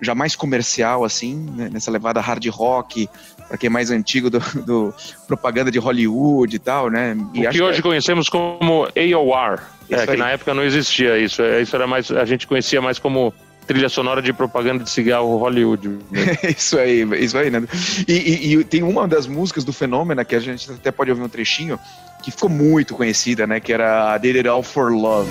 já 0.00 0.14
mais 0.14 0.34
comercial, 0.34 1.04
assim, 1.04 1.36
né? 1.54 1.68
nessa 1.70 1.90
levada 1.90 2.18
hard 2.18 2.46
rock, 2.46 3.10
para 3.46 3.58
quem 3.58 3.66
é 3.66 3.70
mais 3.70 3.90
antigo 3.90 4.30
do, 4.30 4.38
do, 4.64 4.94
propaganda 5.26 5.70
de 5.70 5.78
Hollywood 5.78 6.56
e 6.56 6.58
tal, 6.58 6.88
né? 6.88 7.14
E 7.34 7.46
o 7.46 7.50
que 7.50 7.60
hoje 7.60 7.82
que 7.82 7.88
é... 7.88 7.90
conhecemos 7.90 8.30
como 8.30 8.84
AOR, 8.84 9.60
é, 9.90 10.06
que 10.06 10.16
na 10.16 10.30
época 10.30 10.54
não 10.54 10.62
existia 10.62 11.18
isso. 11.18 11.42
É, 11.42 11.60
isso 11.60 11.76
era 11.76 11.86
mais, 11.86 12.10
a 12.10 12.24
gente 12.24 12.46
conhecia 12.46 12.80
mais 12.80 12.98
como 12.98 13.34
trilha 13.70 13.88
sonora 13.88 14.20
de 14.20 14.32
propaganda 14.32 14.82
de 14.82 14.90
cigarro 14.90 15.36
Hollywood. 15.36 15.88
Né? 15.88 16.00
isso 16.58 16.76
aí, 16.76 17.02
isso 17.22 17.38
aí, 17.38 17.50
né? 17.50 17.62
E, 18.08 18.12
e, 18.12 18.54
e, 18.54 18.64
tem 18.64 18.82
uma 18.82 19.06
das 19.06 19.28
músicas 19.28 19.62
do 19.62 19.72
Fenômeno, 19.72 20.24
que 20.24 20.34
a 20.34 20.40
gente 20.40 20.72
até 20.72 20.90
pode 20.90 21.08
ouvir 21.08 21.22
um 21.22 21.28
trechinho, 21.28 21.78
que 22.20 22.32
ficou 22.32 22.48
muito 22.50 22.94
conhecida, 22.94 23.46
né? 23.46 23.60
Que 23.60 23.72
era 23.72 24.18
Did 24.18 24.36
It 24.36 24.48
All 24.48 24.64
For 24.64 24.92
Love. 24.92 25.30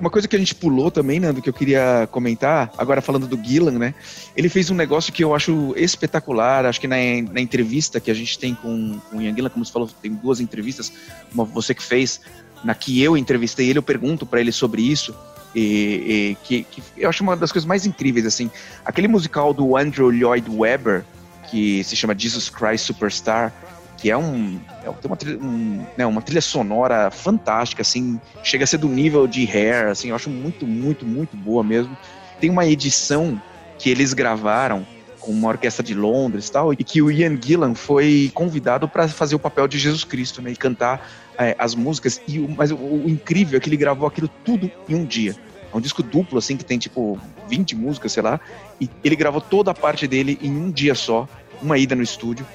Uma 0.00 0.10
coisa 0.10 0.28
que 0.28 0.36
a 0.36 0.38
gente 0.38 0.54
pulou 0.54 0.90
também, 0.90 1.18
Nando, 1.20 1.42
que 1.42 1.48
eu 1.48 1.52
queria 1.52 2.08
comentar, 2.10 2.72
agora 2.78 3.00
falando 3.00 3.26
do 3.26 3.42
Gillan, 3.42 3.78
né? 3.78 3.94
Ele 4.36 4.48
fez 4.48 4.70
um 4.70 4.74
negócio 4.74 5.12
que 5.12 5.24
eu 5.24 5.34
acho 5.34 5.74
espetacular, 5.76 6.64
acho 6.66 6.80
que 6.80 6.86
na, 6.86 6.96
na 7.32 7.40
entrevista 7.40 8.00
que 8.00 8.10
a 8.10 8.14
gente 8.14 8.38
tem 8.38 8.54
com, 8.54 9.00
com 9.10 9.18
o 9.18 9.22
Ian 9.22 9.34
Gillan, 9.34 9.50
como 9.50 9.64
você 9.64 9.72
falou, 9.72 9.88
tem 10.00 10.12
duas 10.12 10.40
entrevistas, 10.40 10.92
uma 11.32 11.44
você 11.44 11.74
que 11.74 11.82
fez, 11.82 12.20
na 12.64 12.74
que 12.74 13.02
eu 13.02 13.16
entrevistei 13.16 13.68
ele, 13.68 13.78
eu 13.78 13.82
pergunto 13.82 14.24
para 14.24 14.40
ele 14.40 14.52
sobre 14.52 14.82
isso, 14.82 15.14
e, 15.54 15.60
e 15.60 16.36
que, 16.44 16.62
que, 16.64 16.82
eu 16.96 17.08
acho 17.08 17.22
uma 17.22 17.36
das 17.36 17.50
coisas 17.50 17.66
mais 17.66 17.86
incríveis, 17.86 18.26
assim, 18.26 18.50
aquele 18.84 19.08
musical 19.08 19.52
do 19.52 19.76
Andrew 19.76 20.10
Lloyd 20.10 20.48
Webber, 20.50 21.04
que 21.50 21.82
se 21.82 21.96
chama 21.96 22.14
Jesus 22.16 22.48
Christ 22.48 22.86
Superstar, 22.86 23.52
que 23.98 24.10
é 24.10 24.16
um 24.16 24.58
é, 24.84 24.90
tem 24.92 25.10
uma 25.10 25.16
trilha, 25.16 25.38
um, 25.38 25.84
né, 25.96 26.06
uma 26.06 26.22
trilha 26.22 26.40
sonora 26.40 27.10
fantástica, 27.10 27.82
assim, 27.82 28.18
chega 28.42 28.64
a 28.64 28.66
ser 28.66 28.78
do 28.78 28.88
nível 28.88 29.26
de 29.26 29.44
Hair, 29.44 29.88
assim, 29.88 30.10
eu 30.10 30.14
acho 30.14 30.30
muito, 30.30 30.66
muito, 30.66 31.04
muito 31.04 31.36
boa 31.36 31.62
mesmo. 31.64 31.96
Tem 32.40 32.48
uma 32.48 32.64
edição 32.64 33.40
que 33.76 33.90
eles 33.90 34.14
gravaram 34.14 34.86
com 35.18 35.32
uma 35.32 35.48
orquestra 35.48 35.82
de 35.82 35.94
Londres 35.94 36.46
e 36.46 36.52
tal, 36.52 36.72
e 36.72 36.76
que 36.76 37.02
o 37.02 37.10
Ian 37.10 37.36
Gillan 37.42 37.74
foi 37.74 38.30
convidado 38.32 38.88
para 38.88 39.08
fazer 39.08 39.34
o 39.34 39.38
papel 39.38 39.66
de 39.66 39.78
Jesus 39.78 40.04
Cristo, 40.04 40.40
né, 40.40 40.52
e 40.52 40.56
cantar 40.56 41.06
é, 41.36 41.56
as 41.58 41.74
músicas. 41.74 42.20
E 42.26 42.38
o, 42.38 42.48
mas 42.48 42.70
o, 42.70 42.76
o, 42.76 43.04
incrível 43.08 43.56
é 43.56 43.60
que 43.60 43.68
ele 43.68 43.76
gravou 43.76 44.06
aquilo 44.06 44.30
tudo 44.44 44.70
em 44.88 44.94
um 44.94 45.04
dia. 45.04 45.34
É 45.72 45.76
um 45.76 45.80
disco 45.80 46.04
duplo, 46.04 46.38
assim, 46.38 46.56
que 46.56 46.64
tem 46.64 46.78
tipo 46.78 47.20
20 47.48 47.74
músicas, 47.74 48.12
sei 48.12 48.22
lá, 48.22 48.40
e 48.80 48.88
ele 49.02 49.16
gravou 49.16 49.40
toda 49.40 49.72
a 49.72 49.74
parte 49.74 50.06
dele 50.06 50.38
em 50.40 50.52
um 50.52 50.70
dia 50.70 50.94
só, 50.94 51.28
uma 51.60 51.76
ida 51.76 51.96
no 51.96 52.02
estúdio 52.02 52.46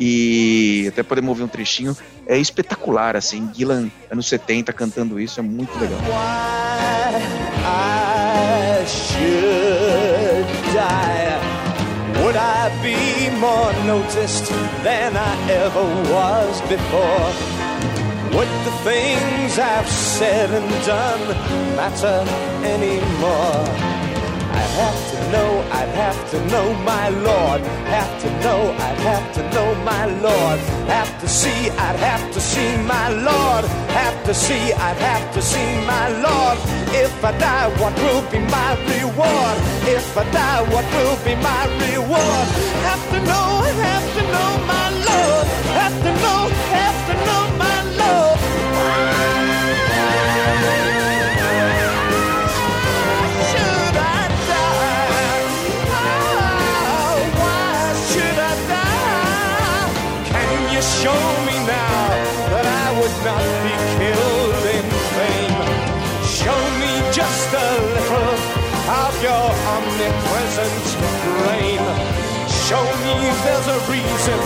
e 0.00 0.86
até 0.88 1.02
podemos 1.02 1.28
ouvir 1.28 1.42
um 1.42 1.48
trechinho. 1.48 1.94
É 2.26 2.38
espetacular, 2.38 3.14
assim. 3.16 3.50
Gillan, 3.54 3.90
anos 4.10 4.26
70, 4.26 4.72
cantando 4.72 5.20
isso, 5.20 5.38
é 5.38 5.42
muito 5.42 5.78
legal. 5.78 5.98
Would 12.22 12.36
I 12.36 12.68
be 12.82 13.30
more 13.40 13.72
noticed 13.86 14.44
than 14.84 15.16
I 15.16 15.50
ever 15.50 15.82
was 16.12 16.60
before. 16.68 17.32
Would 18.36 18.48
the 18.64 18.70
things 18.84 19.58
I've 19.58 19.88
said 19.88 20.50
and 20.50 20.70
done 20.86 21.26
matter 21.74 22.24
anymore? 22.64 23.89
Have 24.80 25.10
to 25.12 25.18
know, 25.32 25.50
I'd 25.78 25.92
have 26.04 26.30
to 26.30 26.38
know 26.46 26.72
my 26.92 27.10
Lord. 27.10 27.60
Have 27.96 28.12
to 28.22 28.30
know, 28.42 28.60
I'd 28.86 29.00
have 29.10 29.26
to 29.34 29.42
know 29.54 29.74
my 29.84 30.06
Lord. 30.06 30.58
Have 30.96 31.12
to 31.20 31.28
see, 31.28 31.68
I'd 31.86 32.00
have 32.10 32.32
to 32.32 32.40
see 32.40 32.70
my 32.94 33.08
Lord. 33.10 33.64
Have 34.00 34.24
to 34.24 34.32
see, 34.32 34.72
I'd 34.72 34.96
have 34.96 35.26
to 35.34 35.42
see 35.42 35.70
my 35.84 36.08
Lord. 36.26 36.56
If 37.04 37.12
I 37.22 37.32
die, 37.38 37.68
what 37.80 37.94
will 38.02 38.24
be 38.32 38.38
my 38.56 38.72
reward? 38.88 39.56
If 39.96 40.16
I 40.16 40.24
die, 40.32 40.62
what 40.72 40.86
will 40.96 41.18
be 41.28 41.34
my 41.50 41.62
reward? 41.84 42.46
Have 42.88 43.04
to 43.12 43.18
know, 43.28 43.48
have 43.88 44.06
to 44.16 44.22
know 44.32 44.50
my 44.74 44.86
Lord. 45.08 45.46
Have 45.80 45.96
to 46.06 46.12
know, 46.24 46.40
have 46.78 47.00
to 47.08 47.14
know 47.26 47.49
show 61.00 61.16
me 61.48 61.56
now 61.64 62.00
that 62.52 62.66
I 62.84 62.86
would 63.00 63.16
not 63.24 63.44
be 63.64 63.74
killed 63.96 64.64
in 64.76 64.86
vain? 65.16 65.52
Show 66.28 66.60
me 66.76 66.92
just 67.08 67.48
a 67.56 67.68
little 67.96 68.36
of 69.00 69.12
your 69.24 69.46
omnipresent 69.74 70.84
brain. 71.40 71.80
Show 72.68 72.84
me 73.04 73.16
there's 73.44 73.68
a 73.76 73.80
reason 73.88 74.40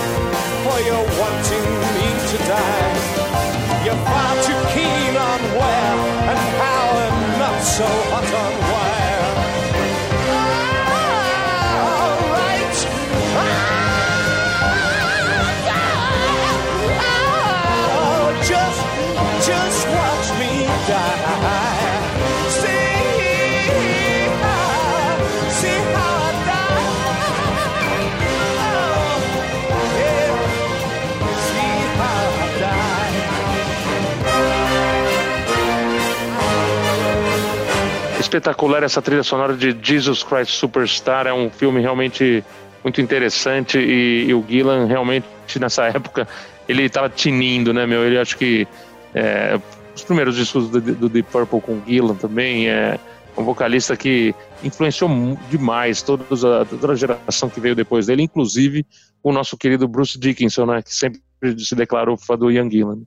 for 0.62 0.78
your 0.90 1.04
wanting 1.18 1.68
me 1.96 2.06
to 2.30 2.36
die. 2.46 2.92
You're 3.84 4.02
far 4.06 4.32
too 4.46 4.62
keen 4.74 5.14
on 5.30 5.40
where 5.58 5.96
and 6.30 6.40
how 6.62 6.86
and 7.04 7.18
not 7.42 7.58
so 7.62 7.88
hot 8.14 8.30
on 8.42 8.54
where. 8.70 8.93
Espetacular 38.18 38.82
essa 38.82 39.00
trilha 39.00 39.22
sonora 39.22 39.54
de 39.54 39.76
Jesus 39.80 40.24
Christ 40.24 40.54
Superstar. 40.54 41.26
É 41.26 41.32
um 41.32 41.48
filme 41.48 41.80
realmente 41.80 42.42
muito 42.82 43.00
interessante 43.00 43.78
e, 43.78 44.26
e 44.28 44.34
o 44.34 44.44
Gillan 44.48 44.86
realmente 44.86 45.26
nessa 45.60 45.84
época 45.86 46.26
ele 46.68 46.82
estava 46.82 47.08
tinindo, 47.08 47.72
né, 47.72 47.86
meu? 47.86 48.04
Ele 48.04 48.18
acho 48.18 48.36
que 48.36 48.66
é, 49.14 49.60
os 49.94 50.02
primeiros 50.02 50.36
discos 50.36 50.68
do, 50.68 50.80
do 50.80 51.08
Deep 51.08 51.30
Purple 51.30 51.60
com 51.60 51.82
Gillan 51.86 52.16
também 52.16 52.68
é 52.68 52.98
um 53.36 53.44
vocalista 53.44 53.96
que 53.96 54.34
influenciou 54.62 55.10
demais 55.50 56.02
todos 56.02 56.44
a, 56.44 56.64
toda 56.64 56.92
a 56.92 56.96
geração 56.96 57.50
que 57.50 57.60
veio 57.60 57.74
depois 57.74 58.06
dele, 58.06 58.22
inclusive 58.22 58.86
o 59.22 59.32
nosso 59.32 59.56
querido 59.56 59.88
Bruce 59.88 60.18
Dickinson, 60.18 60.66
né, 60.66 60.82
que 60.82 60.94
sempre 60.94 61.20
se 61.58 61.74
declarou 61.74 62.16
fã 62.16 62.36
do 62.36 62.50
Ian 62.50 62.70
Gillan. 62.70 63.02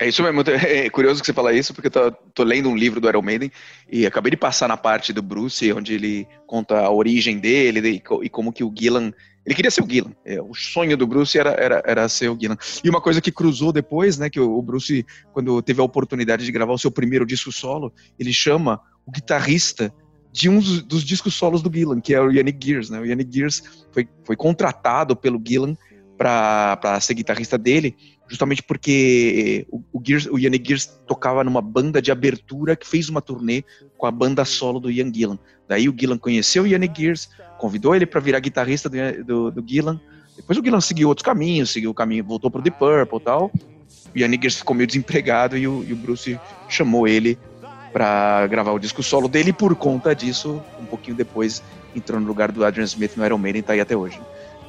É 0.00 0.08
isso 0.08 0.22
mesmo, 0.22 0.42
é 0.46 0.88
curioso 0.90 1.20
que 1.20 1.26
você 1.26 1.32
fala 1.32 1.52
isso, 1.52 1.74
porque 1.74 1.88
eu 1.88 1.90
tô, 1.90 2.10
tô 2.34 2.44
lendo 2.44 2.68
um 2.68 2.76
livro 2.76 3.00
do 3.00 3.08
Iron 3.08 3.22
Maiden 3.22 3.52
e 3.90 4.06
acabei 4.06 4.30
de 4.30 4.36
passar 4.36 4.68
na 4.68 4.76
parte 4.76 5.12
do 5.12 5.22
Bruce, 5.22 5.72
onde 5.72 5.94
ele 5.94 6.26
conta 6.46 6.80
a 6.80 6.90
origem 6.90 7.38
dele 7.38 7.80
e, 7.88 8.02
e 8.24 8.28
como 8.28 8.52
que 8.52 8.64
o 8.64 8.72
Gillan. 8.76 9.12
Ele 9.44 9.54
queria 9.54 9.70
ser 9.70 9.82
o 9.82 9.88
Gillan. 9.88 10.12
É, 10.24 10.40
o 10.40 10.54
sonho 10.54 10.96
do 10.96 11.06
Bruce 11.06 11.38
era, 11.38 11.50
era, 11.50 11.82
era 11.84 12.08
ser 12.08 12.28
o 12.28 12.38
Gillan. 12.38 12.56
E 12.82 12.88
uma 12.88 13.00
coisa 13.00 13.20
que 13.20 13.32
cruzou 13.32 13.72
depois, 13.72 14.16
né, 14.18 14.30
que 14.30 14.38
o, 14.38 14.58
o 14.58 14.62
Bruce, 14.62 15.04
quando 15.32 15.60
teve 15.62 15.80
a 15.80 15.84
oportunidade 15.84 16.44
de 16.44 16.52
gravar 16.52 16.72
o 16.72 16.78
seu 16.78 16.90
primeiro 16.90 17.26
disco 17.26 17.50
solo, 17.50 17.92
ele 18.18 18.32
chama 18.32 18.80
o 19.04 19.10
guitarrista 19.10 19.92
de 20.32 20.48
um 20.48 20.58
dos, 20.58 20.82
dos 20.82 21.04
discos 21.04 21.34
solos 21.34 21.60
do 21.60 21.72
Gillan, 21.72 22.00
que 22.00 22.14
é 22.14 22.20
o 22.20 22.30
Yannick 22.30 22.64
Gears, 22.64 22.88
né? 22.88 22.98
O 22.98 23.04
Yannick 23.04 23.30
Gears 23.34 23.62
foi, 23.92 24.08
foi 24.24 24.34
contratado 24.34 25.14
pelo 25.14 25.42
Gillan 25.44 25.76
para 26.16 27.00
ser 27.00 27.14
guitarrista 27.14 27.58
dele, 27.58 27.96
justamente 28.32 28.62
porque 28.62 29.66
o, 29.70 29.82
o, 29.92 30.02
Gears, 30.02 30.24
o 30.24 30.38
Gears 30.38 30.86
tocava 31.06 31.44
numa 31.44 31.60
banda 31.60 32.00
de 32.00 32.10
abertura 32.10 32.74
que 32.74 32.88
fez 32.88 33.10
uma 33.10 33.20
turnê 33.20 33.62
com 33.98 34.06
a 34.06 34.10
banda 34.10 34.42
solo 34.46 34.80
do 34.80 34.90
Ian 34.90 35.12
Gillan. 35.12 35.38
Daí 35.68 35.86
o 35.86 35.94
Gillan 35.94 36.16
conheceu 36.16 36.62
o 36.62 36.66
Yannick 36.66 36.98
Gears, 36.98 37.28
convidou 37.58 37.94
ele 37.94 38.06
para 38.06 38.20
virar 38.20 38.40
guitarrista 38.40 38.88
do, 38.88 38.96
do, 39.22 39.50
do 39.50 39.68
Gillan. 39.68 40.00
Depois 40.34 40.58
o 40.58 40.64
Gillan 40.64 40.80
seguiu 40.80 41.08
outros 41.08 41.22
caminhos, 41.22 41.68
seguiu 41.68 41.90
o 41.90 41.94
caminho, 41.94 42.24
voltou 42.24 42.50
pro 42.50 42.62
The 42.62 42.70
Purple 42.70 43.18
e 43.18 43.20
tal. 43.20 43.52
O 44.14 44.18
Yannick 44.18 44.44
Gears 44.44 44.56
ficou 44.56 44.74
meio 44.74 44.86
desempregado 44.86 45.54
e 45.58 45.68
o, 45.68 45.84
e 45.84 45.92
o 45.92 45.96
Bruce 45.96 46.40
chamou 46.70 47.06
ele 47.06 47.38
para 47.92 48.46
gravar 48.46 48.72
o 48.72 48.78
disco 48.78 49.02
solo 49.02 49.28
dele 49.28 49.50
e 49.50 49.52
por 49.52 49.76
conta 49.76 50.14
disso, 50.14 50.62
um 50.80 50.86
pouquinho 50.86 51.14
depois, 51.14 51.62
entrou 51.94 52.18
no 52.18 52.26
lugar 52.26 52.50
do 52.50 52.64
Adrian 52.64 52.84
Smith 52.84 53.14
no 53.14 53.26
Iron 53.26 53.36
Maiden 53.36 53.60
e 53.60 53.62
tá 53.62 53.74
aí 53.74 53.80
até 53.80 53.94
hoje. 53.94 54.18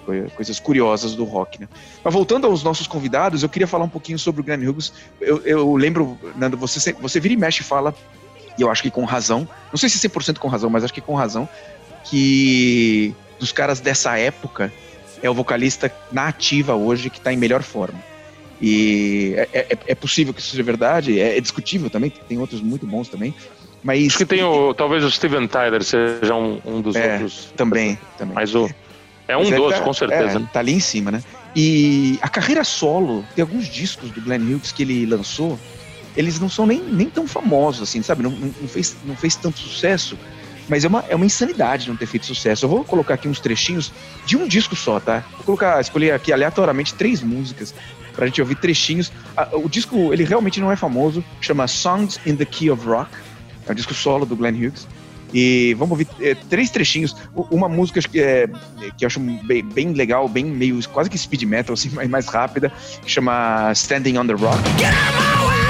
Coi- 0.03 0.29
Coisas 0.31 0.59
curiosas 0.59 1.15
do 1.15 1.23
rock, 1.23 1.59
né? 1.59 1.67
Mas 2.03 2.13
voltando 2.13 2.45
aos 2.47 2.63
nossos 2.63 2.87
convidados, 2.87 3.43
eu 3.43 3.49
queria 3.49 3.67
falar 3.67 3.85
um 3.85 3.89
pouquinho 3.89 4.19
sobre 4.19 4.41
o 4.41 4.43
Glenn 4.43 4.67
Hughes. 4.67 4.91
Eu, 5.21 5.41
eu 5.45 5.75
lembro, 5.75 6.19
Nando, 6.35 6.57
você, 6.57 6.79
se- 6.79 6.93
você 6.93 7.19
vira 7.19 7.33
e 7.33 7.37
mexe 7.37 7.61
e 7.61 7.65
fala, 7.65 7.93
e 8.57 8.61
eu 8.61 8.69
acho 8.69 8.81
que 8.83 8.91
com 8.91 9.03
razão, 9.05 9.47
não 9.71 9.77
sei 9.79 9.89
se 9.89 9.97
100% 9.99 10.39
com 10.39 10.47
razão, 10.47 10.69
mas 10.69 10.83
acho 10.83 10.93
que 10.93 11.01
com 11.01 11.15
razão, 11.15 11.47
que 12.03 13.15
dos 13.39 13.51
caras 13.51 13.79
dessa 13.79 14.17
época 14.17 14.71
é 15.21 15.29
o 15.29 15.33
vocalista 15.33 15.91
na 16.11 16.27
ativa 16.27 16.75
hoje 16.75 17.09
que 17.09 17.17
está 17.17 17.31
em 17.33 17.37
melhor 17.37 17.63
forma. 17.63 17.99
E 18.61 19.33
é, 19.35 19.59
é- 19.59 19.77
é 19.87 19.95
possível 19.95 20.33
que 20.33 20.39
isso 20.39 20.51
seja 20.51 20.63
verdade, 20.63 21.19
é, 21.19 21.37
é 21.37 21.41
discutível 21.41 21.89
também, 21.89 22.09
tem 22.27 22.37
outros 22.37 22.61
muito 22.61 22.85
bons 22.85 23.09
também, 23.09 23.33
mas 23.83 24.07
Acho 24.07 24.19
que 24.19 24.25
tem 24.25 24.43
o, 24.43 24.73
talvez 24.73 25.03
o 25.03 25.11
Steven 25.11 25.47
Tyler 25.47 25.83
seja 25.83 26.33
um, 26.35 26.61
um 26.63 26.81
dos 26.81 26.95
É, 26.95 27.13
outros. 27.13 27.51
também, 27.57 27.97
também. 28.17 28.35
Mas 28.35 28.55
o, 28.55 28.69
é 29.27 29.37
um 29.37 29.41
ele 29.41 29.55
dos, 29.55 29.73
tá- 29.73 29.81
com 29.81 29.93
certeza. 29.93 30.39
é, 30.39 30.53
tá 30.53 30.59
ali 30.59 30.73
em 30.73 30.79
cima, 30.79 31.11
né? 31.11 31.23
E 31.55 32.17
a 32.21 32.27
carreira 32.29 32.63
solo, 32.63 33.23
tem 33.35 33.43
alguns 33.43 33.67
discos 33.67 34.09
do 34.11 34.21
Glenn 34.21 34.41
Hughes 34.41 34.71
que 34.71 34.83
ele 34.83 35.05
lançou, 35.05 35.59
eles 36.15 36.39
não 36.39 36.49
são 36.49 36.65
nem, 36.65 36.81
nem 36.81 37.09
tão 37.09 37.27
famosos, 37.27 37.89
assim, 37.89 38.01
sabe? 38.01 38.23
Não, 38.23 38.31
não, 38.31 38.67
fez, 38.67 38.95
não 39.05 39.15
fez 39.15 39.35
tanto 39.35 39.59
sucesso, 39.59 40.17
mas 40.67 40.83
é 40.83 40.87
uma, 40.87 41.03
é 41.09 41.15
uma 41.15 41.25
insanidade 41.25 41.87
não 41.87 41.95
ter 41.95 42.05
feito 42.05 42.25
sucesso. 42.25 42.65
Eu 42.65 42.69
vou 42.69 42.83
colocar 42.83 43.15
aqui 43.15 43.27
uns 43.27 43.39
trechinhos 43.39 43.91
de 44.25 44.37
um 44.37 44.47
disco 44.47 44.75
só, 44.75 44.99
tá? 44.99 45.23
Vou 45.37 45.43
colocar, 45.45 45.79
escolher 45.79 46.11
aqui 46.11 46.31
aleatoriamente 46.31 46.93
três 46.93 47.21
músicas 47.21 47.73
pra 48.15 48.25
gente 48.27 48.41
ouvir 48.41 48.55
trechinhos. 48.55 49.11
O 49.53 49.67
disco, 49.67 50.13
ele 50.13 50.23
realmente 50.23 50.59
não 50.59 50.71
é 50.71 50.75
famoso, 50.75 51.23
chama 51.41 51.67
Songs 51.67 52.19
in 52.25 52.35
the 52.35 52.45
Key 52.45 52.69
of 52.69 52.85
Rock, 52.85 53.11
é 53.67 53.71
um 53.71 53.75
disco 53.75 53.93
solo 53.93 54.25
do 54.25 54.35
Glenn 54.35 54.55
Hughes. 54.55 54.87
E 55.33 55.73
vamos 55.73 55.91
ouvir 55.91 56.07
é, 56.21 56.35
três 56.35 56.69
trechinhos. 56.69 57.15
Uma 57.49 57.67
música 57.67 57.99
que, 58.01 58.21
é, 58.21 58.47
que 58.97 59.03
eu 59.03 59.07
acho 59.07 59.19
bem, 59.19 59.63
bem 59.63 59.93
legal, 59.93 60.29
bem 60.29 60.45
meio 60.45 60.79
quase 60.89 61.09
que 61.09 61.17
speed 61.17 61.43
metal, 61.43 61.73
assim, 61.73 61.89
mais, 61.95 62.09
mais 62.09 62.27
rápida, 62.27 62.71
que 63.01 63.09
chama 63.09 63.71
Standing 63.73 64.17
on 64.17 64.27
the 64.27 64.33
Rock. 64.33 64.59
Get 64.77 64.93
out 64.93 65.62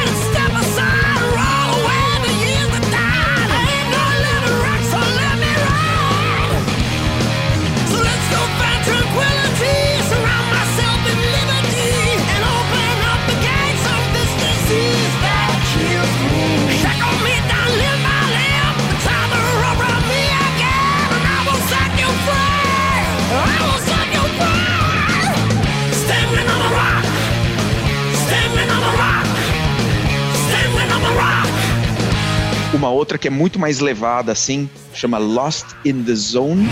outra 33.04 33.18
que 33.18 33.28
é 33.28 33.32
muito 33.32 33.60
mais 33.60 33.80
levada, 33.80 34.32
assim, 34.32 34.70
chama 34.94 35.18
Lost 35.18 35.66
in 35.84 36.04
the 36.04 36.16
Zone. 36.16 36.66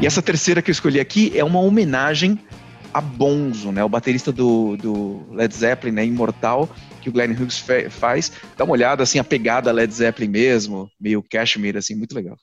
E 0.00 0.06
essa 0.06 0.20
terceira 0.20 0.60
que 0.60 0.70
eu 0.70 0.72
escolhi 0.72 1.00
aqui 1.00 1.32
é 1.36 1.44
uma 1.44 1.60
homenagem 1.60 2.38
a 2.92 3.00
Bonzo, 3.00 3.72
né? 3.72 3.82
O 3.82 3.88
baterista 3.88 4.30
do, 4.30 4.76
do 4.76 5.26
Led 5.32 5.54
Zeppelin, 5.54 5.92
né? 5.92 6.06
Imortal, 6.06 6.68
que 7.00 7.08
o 7.08 7.12
Glenn 7.12 7.32
Hughes 7.32 7.64
faz. 7.90 8.32
Dá 8.56 8.64
uma 8.64 8.72
olhada, 8.72 9.02
assim, 9.02 9.18
a 9.18 9.24
pegada 9.24 9.72
Led 9.72 9.92
Zeppelin 9.92 10.28
mesmo, 10.28 10.90
meio 11.00 11.22
Cashmere, 11.22 11.78
assim, 11.78 11.94
muito 11.94 12.14
legal. 12.14 12.36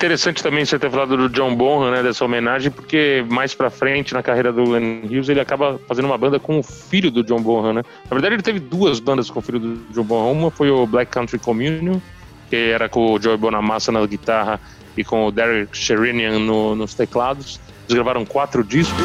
Interessante 0.00 0.42
também 0.42 0.64
você 0.64 0.78
ter 0.78 0.90
falado 0.90 1.14
do 1.14 1.28
John 1.28 1.54
Bonham, 1.54 1.90
né, 1.90 2.02
dessa 2.02 2.24
homenagem, 2.24 2.70
porque 2.70 3.22
mais 3.28 3.54
pra 3.54 3.68
frente 3.68 4.14
na 4.14 4.22
carreira 4.22 4.50
do 4.50 4.64
Glenn 4.64 5.02
Hughes 5.04 5.28
ele 5.28 5.40
acaba 5.40 5.78
fazendo 5.86 6.06
uma 6.06 6.16
banda 6.16 6.40
com 6.40 6.58
o 6.58 6.62
filho 6.62 7.10
do 7.10 7.22
John 7.22 7.42
Bonham, 7.42 7.74
né? 7.74 7.82
Na 8.04 8.14
verdade 8.14 8.34
ele 8.36 8.42
teve 8.42 8.58
duas 8.58 8.98
bandas 8.98 9.28
com 9.28 9.40
o 9.40 9.42
filho 9.42 9.58
do 9.60 9.76
John 9.92 10.04
Bonham. 10.04 10.32
Uma 10.32 10.50
foi 10.50 10.70
o 10.70 10.86
Black 10.86 11.12
Country 11.12 11.38
Communion, 11.38 12.00
que 12.48 12.56
era 12.56 12.88
com 12.88 13.12
o 13.12 13.20
Joey 13.20 13.36
Bonamassa 13.36 13.92
na 13.92 14.04
guitarra 14.06 14.58
e 14.96 15.04
com 15.04 15.26
o 15.26 15.30
Derek 15.30 15.76
Sherinian 15.76 16.38
no- 16.38 16.74
nos 16.74 16.94
teclados. 16.94 17.60
Eles 17.86 17.94
gravaram 17.94 18.24
quatro 18.24 18.64
discos. 18.64 19.04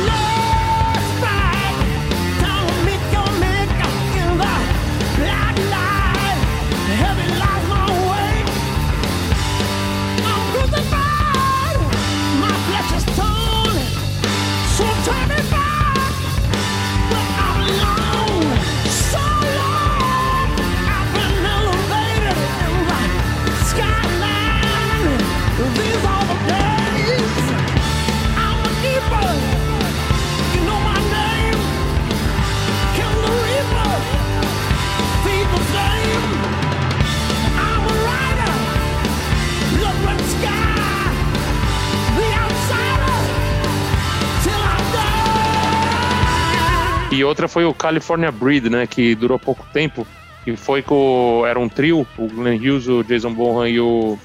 E 47.15 47.23
outra 47.23 47.47
foi 47.47 47.63
o 47.65 47.73
California 47.73 48.32
Breed, 48.32 48.65
né, 48.69 48.86
que 48.86 49.15
durou 49.15 49.39
pouco 49.39 49.65
tempo. 49.71 50.06
E 50.45 50.56
foi 50.56 50.82
com. 50.82 51.43
Era 51.47 51.60
um 51.60 51.67
trio, 51.69 52.06
o 52.17 52.28
Glenn 52.28 52.58
Hughes, 52.60 52.88
o 52.88 53.04
Jason 53.04 53.34
Bonham 53.34 53.67
e 53.67 53.80
o, 53.80 54.17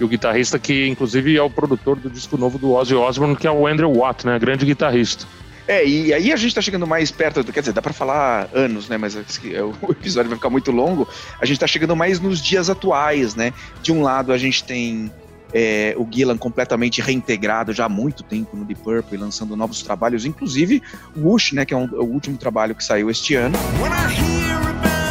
e 0.00 0.04
o 0.04 0.08
guitarrista, 0.08 0.58
que 0.58 0.86
inclusive 0.86 1.36
é 1.36 1.42
o 1.42 1.50
produtor 1.50 1.96
do 1.96 2.08
disco 2.08 2.36
novo 2.38 2.56
do 2.58 2.72
Ozzy 2.72 2.94
Osbourne, 2.94 3.36
que 3.36 3.46
é 3.46 3.50
o 3.50 3.66
Andrew 3.66 3.92
Watt, 3.94 4.24
né? 4.26 4.38
Grande 4.38 4.64
guitarrista. 4.64 5.26
É, 5.68 5.84
e 5.84 6.14
aí 6.14 6.32
a 6.32 6.36
gente 6.36 6.54
tá 6.54 6.60
chegando 6.62 6.86
mais 6.86 7.10
perto, 7.10 7.42
do- 7.42 7.52
quer 7.52 7.58
dizer, 7.60 7.72
dá 7.72 7.82
pra 7.82 7.92
falar 7.92 8.48
anos, 8.54 8.88
né? 8.88 8.96
Mas 8.96 9.16
esse 9.16 9.40
que- 9.40 9.52
o 9.60 9.90
episódio 9.90 10.28
vai 10.30 10.38
ficar 10.38 10.48
muito 10.48 10.70
longo. 10.70 11.06
A 11.40 11.44
gente 11.44 11.58
tá 11.58 11.66
chegando 11.66 11.96
mais 11.96 12.20
nos 12.20 12.40
dias 12.40 12.70
atuais, 12.70 13.34
né? 13.34 13.52
De 13.82 13.90
um 13.92 14.00
lado 14.00 14.32
a 14.32 14.38
gente 14.38 14.62
tem 14.64 15.12
é, 15.58 15.94
o 15.96 16.06
Gillan 16.10 16.36
completamente 16.36 17.00
reintegrado 17.00 17.72
já 17.72 17.86
há 17.86 17.88
muito 17.88 18.22
tempo 18.22 18.54
no 18.54 18.62
Deep 18.66 18.82
Purple, 18.82 19.16
lançando 19.16 19.56
novos 19.56 19.80
trabalhos, 19.82 20.26
inclusive 20.26 20.82
o 21.16 21.30
Wush, 21.30 21.52
né? 21.52 21.64
Que 21.64 21.72
é 21.72 21.76
um- 21.78 21.88
o 21.94 22.04
último 22.04 22.36
trabalho 22.36 22.74
que 22.74 22.84
saiu 22.84 23.08
este 23.08 23.34
ano. 23.34 23.56
When 23.80 23.90
I 23.90 24.12
hear 24.12 24.60
about 24.68 25.05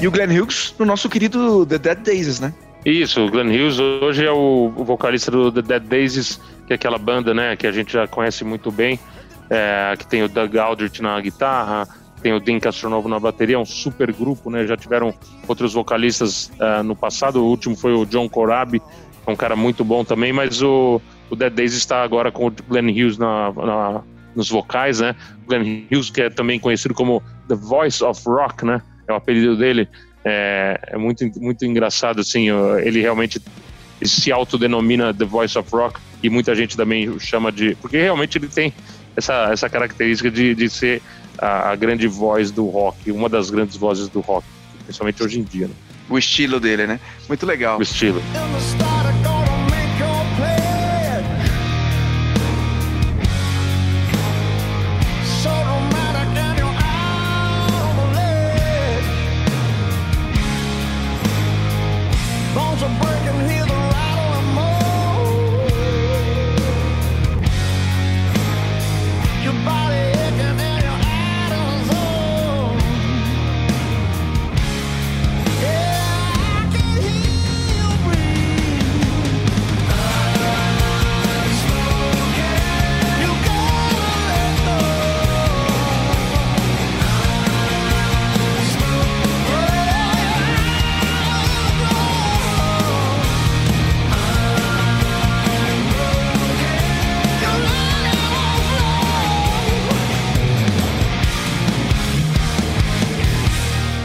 E 0.00 0.08
o 0.08 0.10
Glenn 0.10 0.30
Hughes 0.30 0.74
no 0.78 0.86
nosso 0.86 1.08
querido 1.08 1.66
The 1.66 1.78
Dead 1.78 1.98
Daisies, 1.98 2.40
né? 2.40 2.54
Isso, 2.84 3.20
o 3.20 3.30
Glenn 3.30 3.48
Hughes 3.48 3.78
hoje 3.78 4.24
é 4.24 4.30
o, 4.32 4.70
vocalista 4.76 5.30
do 5.30 5.52
The 5.52 5.60
Dead 5.62 5.82
Daisies, 5.82 6.40
que 6.66 6.72
é 6.72 6.76
aquela 6.76 6.96
banda, 6.96 7.34
né, 7.34 7.54
que 7.56 7.66
a 7.66 7.72
gente 7.72 7.92
já 7.92 8.06
conhece 8.06 8.42
muito 8.42 8.70
bem, 8.70 8.98
é, 9.50 9.94
que 9.98 10.06
tem 10.06 10.22
o 10.22 10.28
Doug 10.28 10.56
Aldrich 10.56 11.02
na 11.02 11.20
guitarra, 11.20 11.86
tem 12.22 12.32
o 12.32 12.40
Dean 12.40 12.58
Castronovo 12.58 13.06
na 13.08 13.20
bateria, 13.20 13.56
é 13.56 13.58
um 13.58 13.66
super 13.66 14.10
grupo, 14.12 14.50
né, 14.50 14.66
já 14.66 14.78
tiveram 14.78 15.12
outros 15.46 15.74
vocalistas 15.74 16.50
é, 16.58 16.82
no 16.82 16.96
passado, 16.96 17.42
o 17.42 17.46
último 17.48 17.76
foi 17.76 17.92
o 17.92 18.06
John 18.06 18.28
Corabi, 18.30 18.80
é 19.26 19.30
um 19.30 19.36
cara 19.36 19.54
muito 19.54 19.84
bom 19.84 20.02
também, 20.02 20.32
mas 20.32 20.62
o, 20.62 21.02
o 21.28 21.36
Dead 21.36 21.52
Daisies 21.52 21.80
está 21.80 22.02
agora 22.02 22.32
com 22.32 22.46
o 22.46 22.50
Glenn 22.66 22.88
Hughes 22.90 23.18
na, 23.18 23.52
na- 23.52 24.00
nos 24.34 24.48
vocais, 24.48 25.00
né, 25.00 25.14
o 25.44 25.48
Glenn 25.48 25.84
Hughes 25.92 26.08
que 26.08 26.22
é 26.22 26.30
também 26.30 26.58
conhecido 26.58 26.94
como 26.94 27.22
The 27.46 27.56
Voice 27.56 28.02
of 28.02 28.22
Rock, 28.26 28.64
né, 28.64 28.80
é 29.10 29.14
o 29.14 29.16
apelido 29.16 29.56
dele, 29.56 29.88
é, 30.24 30.80
é 30.88 30.98
muito, 30.98 31.24
muito 31.40 31.64
engraçado, 31.64 32.20
assim, 32.20 32.48
ele 32.82 33.00
realmente 33.00 33.40
se 34.02 34.32
autodenomina 34.32 35.12
The 35.12 35.24
Voice 35.24 35.58
of 35.58 35.68
Rock 35.72 36.00
e 36.22 36.30
muita 36.30 36.54
gente 36.54 36.76
também 36.76 37.08
o 37.08 37.18
chama 37.18 37.50
de. 37.52 37.74
Porque 37.76 37.98
realmente 37.98 38.38
ele 38.38 38.48
tem 38.48 38.72
essa, 39.16 39.50
essa 39.52 39.68
característica 39.68 40.30
de, 40.30 40.54
de 40.54 40.68
ser 40.68 41.02
a, 41.38 41.70
a 41.70 41.76
grande 41.76 42.06
voz 42.06 42.50
do 42.50 42.66
rock, 42.66 43.10
uma 43.10 43.28
das 43.28 43.50
grandes 43.50 43.76
vozes 43.76 44.08
do 44.08 44.20
rock, 44.20 44.46
principalmente 44.84 45.22
hoje 45.22 45.40
em 45.40 45.42
dia, 45.42 45.68
né? 45.68 45.74
O 46.08 46.18
estilo 46.18 46.58
dele, 46.58 46.86
né? 46.86 47.00
Muito 47.28 47.46
legal. 47.46 47.78
o 47.78 47.82
estilo. 47.82 48.20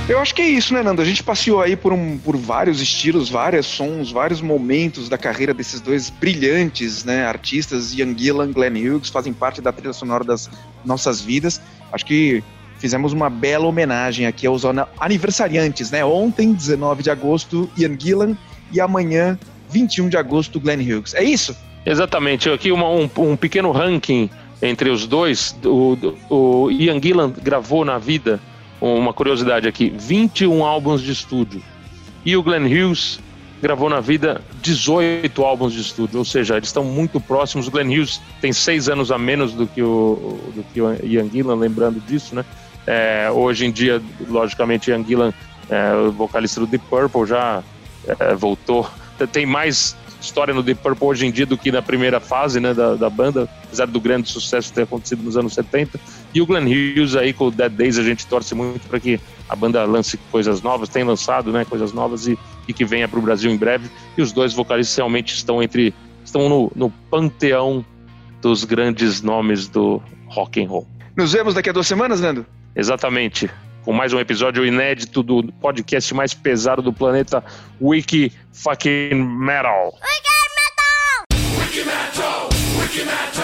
Eu 0.07 0.19
acho 0.19 0.35
que 0.35 0.41
é 0.43 0.47
isso, 0.47 0.71
né, 0.71 0.83
Nando? 0.83 1.01
A 1.01 1.05
gente 1.05 1.23
passeou 1.23 1.59
aí 1.59 1.75
por, 1.75 1.91
um, 1.91 2.19
por 2.19 2.37
vários 2.37 2.79
estilos, 2.79 3.27
vários 3.27 3.65
sons, 3.65 4.11
vários 4.11 4.39
momentos 4.39 5.09
da 5.09 5.17
carreira 5.17 5.51
desses 5.51 5.81
dois 5.81 6.11
brilhantes, 6.11 7.03
né, 7.03 7.25
artistas, 7.25 7.91
Ian 7.91 8.15
Gillan, 8.15 8.51
Glenn 8.51 8.75
Hughes, 8.75 9.09
fazem 9.09 9.33
parte 9.33 9.61
da 9.61 9.71
trilha 9.71 9.93
sonora 9.93 10.23
das 10.23 10.47
nossas 10.85 11.21
vidas. 11.21 11.59
Acho 11.91 12.05
que 12.05 12.43
fizemos 12.77 13.13
uma 13.13 13.31
bela 13.31 13.65
homenagem 13.65 14.27
aqui 14.27 14.45
aos 14.45 14.61
aniversariantes, 14.99 15.89
né? 15.89 16.05
Ontem, 16.05 16.53
19 16.53 17.01
de 17.01 17.09
agosto, 17.09 17.67
Ian 17.75 17.97
Gillan, 17.99 18.37
e 18.71 18.79
amanhã, 18.79 19.39
21 19.71 20.09
de 20.09 20.17
agosto, 20.17 20.59
Glenn 20.59 20.81
Hughes. 20.81 21.15
É 21.15 21.23
isso? 21.23 21.57
Exatamente. 21.83 22.47
Aqui 22.47 22.71
uma, 22.71 22.87
um, 22.89 23.09
um 23.17 23.35
pequeno 23.35 23.71
ranking 23.71 24.29
entre 24.61 24.91
os 24.91 25.07
dois. 25.07 25.55
O, 25.63 25.97
o 26.29 26.69
Ian 26.69 27.01
Gillan 27.01 27.33
gravou 27.41 27.83
na 27.83 27.97
vida 27.97 28.39
uma 28.93 29.13
curiosidade 29.13 29.67
aqui: 29.67 29.89
21 29.89 30.63
álbuns 30.63 31.01
de 31.01 31.11
estúdio. 31.11 31.61
E 32.25 32.35
o 32.35 32.43
Glenn 32.43 32.65
Hughes 32.65 33.19
gravou 33.61 33.89
na 33.89 33.99
vida 33.99 34.41
18 34.61 35.43
álbuns 35.43 35.73
de 35.73 35.81
estúdio, 35.81 36.19
ou 36.19 36.25
seja, 36.25 36.57
eles 36.57 36.69
estão 36.69 36.83
muito 36.83 37.19
próximos. 37.19 37.67
O 37.67 37.71
Glenn 37.71 37.89
Hughes 37.89 38.21
tem 38.41 38.53
seis 38.53 38.89
anos 38.89 39.11
a 39.11 39.17
menos 39.17 39.53
do 39.53 39.65
que 39.65 39.81
o, 39.81 40.39
do 40.53 40.63
que 40.73 40.81
o 40.81 41.05
Ian 41.05 41.29
Gillan, 41.29 41.55
lembrando 41.55 41.99
disso, 41.99 42.35
né? 42.35 42.45
É, 42.85 43.29
hoje 43.31 43.65
em 43.65 43.71
dia, 43.71 44.01
logicamente, 44.27 44.91
Ian 44.91 45.03
Gillan, 45.03 45.33
é, 45.69 45.93
o 45.95 46.11
vocalista 46.11 46.59
do 46.59 46.67
Deep 46.67 46.85
Purple, 46.87 47.25
já 47.25 47.63
é, 48.19 48.35
voltou. 48.35 48.87
Tem 49.31 49.45
mais 49.45 49.95
história 50.21 50.53
no 50.53 50.61
Deep 50.61 50.81
Purple 50.81 51.07
hoje 51.07 51.25
em 51.25 51.31
dia 51.31 51.45
do 51.45 51.57
que 51.57 51.71
na 51.71 51.81
primeira 51.81 52.19
fase 52.19 52.59
né, 52.59 52.73
da, 52.73 52.95
da 52.95 53.09
banda, 53.09 53.49
apesar 53.63 53.87
do 53.87 53.99
grande 53.99 54.29
sucesso 54.29 54.71
ter 54.73 54.83
acontecido 54.83 55.23
nos 55.23 55.37
anos 55.37 55.53
70. 55.53 55.99
E 56.35 56.41
o 56.41 56.45
Glenn 56.45 56.65
Hughes 56.65 57.15
aí 57.15 57.31
com 57.31 57.47
o 57.47 57.51
Dead 57.51 57.71
Days 57.71 57.97
a 57.97 58.03
gente 58.03 58.27
torce 58.27 58.53
muito 58.53 58.85
para 58.89 58.99
que 58.99 59.17
a 59.47 59.55
banda 59.55 59.85
lance 59.85 60.17
coisas 60.29 60.61
novas, 60.61 60.89
tem 60.89 61.01
lançado 61.01 61.49
né, 61.53 61.63
coisas 61.63 61.93
novas 61.93 62.27
e, 62.27 62.37
e 62.67 62.73
que 62.73 62.83
venha 62.83 63.07
para 63.07 63.17
o 63.17 63.21
Brasil 63.21 63.49
em 63.49 63.55
breve. 63.55 63.89
E 64.17 64.21
os 64.21 64.33
dois 64.33 64.53
vocalistas 64.53 64.97
realmente 64.97 65.33
estão 65.33 65.63
entre 65.63 65.93
estão 66.25 66.49
no, 66.49 66.71
no 66.75 66.89
panteão 67.09 67.85
dos 68.41 68.65
grandes 68.65 69.21
nomes 69.21 69.69
do 69.69 70.01
rock 70.27 70.61
and 70.61 70.67
roll. 70.67 70.85
Nos 71.15 71.31
vemos 71.31 71.53
daqui 71.53 71.69
a 71.69 71.73
duas 71.73 71.87
semanas, 71.87 72.19
Nando? 72.19 72.45
Exatamente. 72.75 73.49
Com 73.85 73.93
mais 73.93 74.11
um 74.11 74.19
episódio 74.19 74.65
inédito 74.65 75.23
do 75.23 75.41
podcast 75.61 76.13
mais 76.13 76.33
pesado 76.33 76.81
do 76.81 76.91
planeta, 76.91 77.41
Wiki 77.79 78.33
Fucking 78.51 79.13
Metal. 79.13 79.91
Got 79.91 80.49
metal! 80.59 81.61
Wiki 81.61 81.85
Metal, 81.85 82.49
Wiki 82.81 83.05
Metal. 83.05 83.34